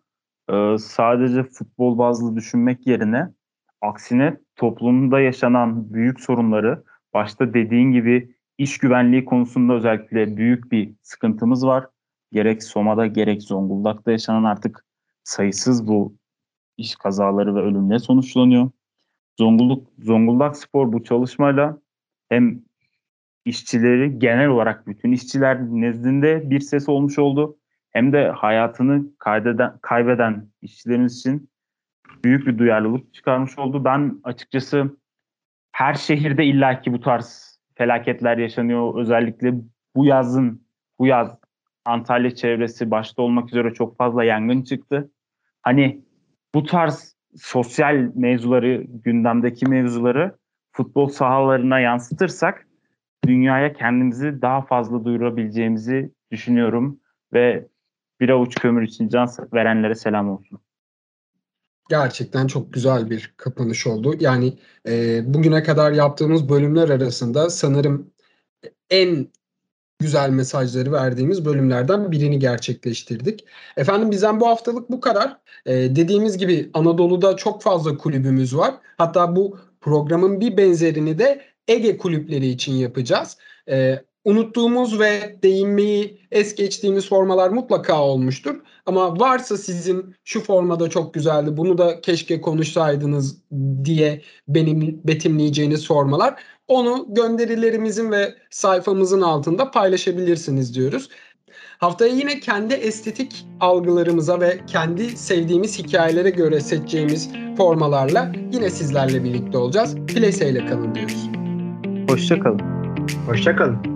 Ee, 0.50 0.76
sadece 0.78 1.42
futbol 1.42 1.98
bazlı 1.98 2.36
düşünmek 2.36 2.86
yerine 2.86 3.28
Aksine 3.80 4.36
toplumda 4.56 5.20
yaşanan 5.20 5.94
büyük 5.94 6.20
sorunları 6.20 6.84
başta 7.14 7.54
dediğin 7.54 7.92
gibi 7.92 8.36
iş 8.58 8.78
güvenliği 8.78 9.24
konusunda 9.24 9.72
özellikle 9.72 10.36
büyük 10.36 10.72
bir 10.72 10.92
sıkıntımız 11.02 11.66
var. 11.66 11.86
Gerek 12.32 12.62
Soma'da 12.62 13.06
gerek 13.06 13.42
Zonguldak'ta 13.42 14.10
yaşanan 14.10 14.44
artık 14.44 14.84
sayısız 15.24 15.88
bu 15.88 16.16
iş 16.76 16.96
kazaları 16.96 17.54
ve 17.54 17.60
ölümle 17.60 17.98
sonuçlanıyor. 17.98 18.70
Zonguldak, 19.38 19.88
Zonguldak 19.98 20.56
Spor 20.56 20.92
bu 20.92 21.04
çalışmayla 21.04 21.78
hem 22.28 22.62
işçileri 23.44 24.18
genel 24.18 24.48
olarak 24.48 24.86
bütün 24.86 25.12
işçiler 25.12 25.62
nezdinde 25.62 26.50
bir 26.50 26.60
ses 26.60 26.88
olmuş 26.88 27.18
oldu. 27.18 27.58
Hem 27.90 28.12
de 28.12 28.30
hayatını 28.30 29.06
kaydeden, 29.18 29.78
kaybeden 29.82 30.48
işçilerimiz 30.62 31.18
için 31.18 31.50
büyük 32.24 32.46
bir 32.46 32.58
duyarlılık 32.58 33.14
çıkarmış 33.14 33.58
oldu. 33.58 33.84
Ben 33.84 34.20
açıkçası 34.24 34.96
her 35.72 35.94
şehirde 35.94 36.44
illaki 36.44 36.92
bu 36.92 37.00
tarz 37.00 37.58
felaketler 37.74 38.38
yaşanıyor. 38.38 38.98
Özellikle 38.98 39.54
bu 39.96 40.06
yazın, 40.06 40.66
bu 40.98 41.06
yaz 41.06 41.45
Antalya 41.86 42.34
çevresi 42.34 42.90
başta 42.90 43.22
olmak 43.22 43.48
üzere 43.48 43.74
çok 43.74 43.96
fazla 43.96 44.24
yangın 44.24 44.62
çıktı. 44.62 45.10
Hani 45.62 46.04
bu 46.54 46.64
tarz 46.64 47.16
sosyal 47.36 48.10
mevzuları, 48.14 48.84
gündemdeki 48.88 49.66
mevzuları 49.66 50.36
futbol 50.72 51.08
sahalarına 51.08 51.80
yansıtırsak 51.80 52.66
dünyaya 53.26 53.72
kendimizi 53.72 54.42
daha 54.42 54.62
fazla 54.62 55.04
duyurabileceğimizi 55.04 56.12
düşünüyorum 56.30 57.00
ve 57.32 57.68
bir 58.20 58.28
avuç 58.28 58.54
kömür 58.54 58.82
için 58.82 59.08
can 59.08 59.28
verenlere 59.54 59.94
selam 59.94 60.30
olsun. 60.30 60.60
Gerçekten 61.88 62.46
çok 62.46 62.72
güzel 62.72 63.10
bir 63.10 63.34
kapanış 63.36 63.86
oldu. 63.86 64.14
Yani 64.20 64.58
e, 64.88 65.20
bugüne 65.34 65.62
kadar 65.62 65.92
yaptığımız 65.92 66.48
bölümler 66.48 66.88
arasında 66.88 67.50
sanırım 67.50 68.10
en 68.90 69.28
güzel 69.98 70.30
mesajları 70.30 70.92
verdiğimiz 70.92 71.44
bölümlerden 71.44 72.12
birini 72.12 72.38
gerçekleştirdik. 72.38 73.44
Efendim 73.76 74.10
bizden 74.10 74.40
bu 74.40 74.46
haftalık 74.46 74.90
bu 74.90 75.00
kadar. 75.00 75.36
Ee, 75.66 75.72
dediğimiz 75.74 76.38
gibi 76.38 76.70
Anadolu'da 76.74 77.36
çok 77.36 77.62
fazla 77.62 77.96
kulübümüz 77.96 78.56
var. 78.56 78.74
Hatta 78.98 79.36
bu 79.36 79.58
programın 79.80 80.40
bir 80.40 80.56
benzerini 80.56 81.18
de 81.18 81.42
Ege 81.68 81.98
kulüpleri 81.98 82.46
için 82.46 82.72
yapacağız. 82.72 83.36
Ee, 83.68 84.02
unuttuğumuz 84.24 85.00
ve 85.00 85.38
değinmeyi 85.42 86.20
es 86.30 86.54
geçtiğimiz 86.54 87.08
formalar 87.08 87.50
mutlaka 87.50 88.02
olmuştur. 88.02 88.54
Ama 88.86 89.20
varsa 89.20 89.56
sizin 89.56 90.14
şu 90.24 90.40
formada 90.40 90.90
çok 90.90 91.14
güzeldi 91.14 91.56
bunu 91.56 91.78
da 91.78 92.00
keşke 92.00 92.40
konuşsaydınız 92.40 93.42
diye 93.84 94.22
benim 94.48 95.00
betimleyeceğiniz 95.04 95.86
formalar 95.86 96.34
onu 96.68 97.06
gönderilerimizin 97.08 98.12
ve 98.12 98.34
sayfamızın 98.50 99.20
altında 99.20 99.70
paylaşabilirsiniz 99.70 100.74
diyoruz. 100.74 101.08
Haftaya 101.78 102.14
yine 102.14 102.40
kendi 102.40 102.74
estetik 102.74 103.46
algılarımıza 103.60 104.40
ve 104.40 104.60
kendi 104.66 105.16
sevdiğimiz 105.16 105.78
hikayelere 105.78 106.30
göre 106.30 106.60
seçeceğimiz 106.60 107.30
formalarla 107.56 108.32
yine 108.52 108.70
sizlerle 108.70 109.24
birlikte 109.24 109.58
olacağız. 109.58 109.96
Plese 110.06 110.50
ile 110.50 110.66
kalın 110.66 110.94
diyoruz. 110.94 111.28
Hoşçakalın. 112.08 112.60
Hoşçakalın. 113.26 113.95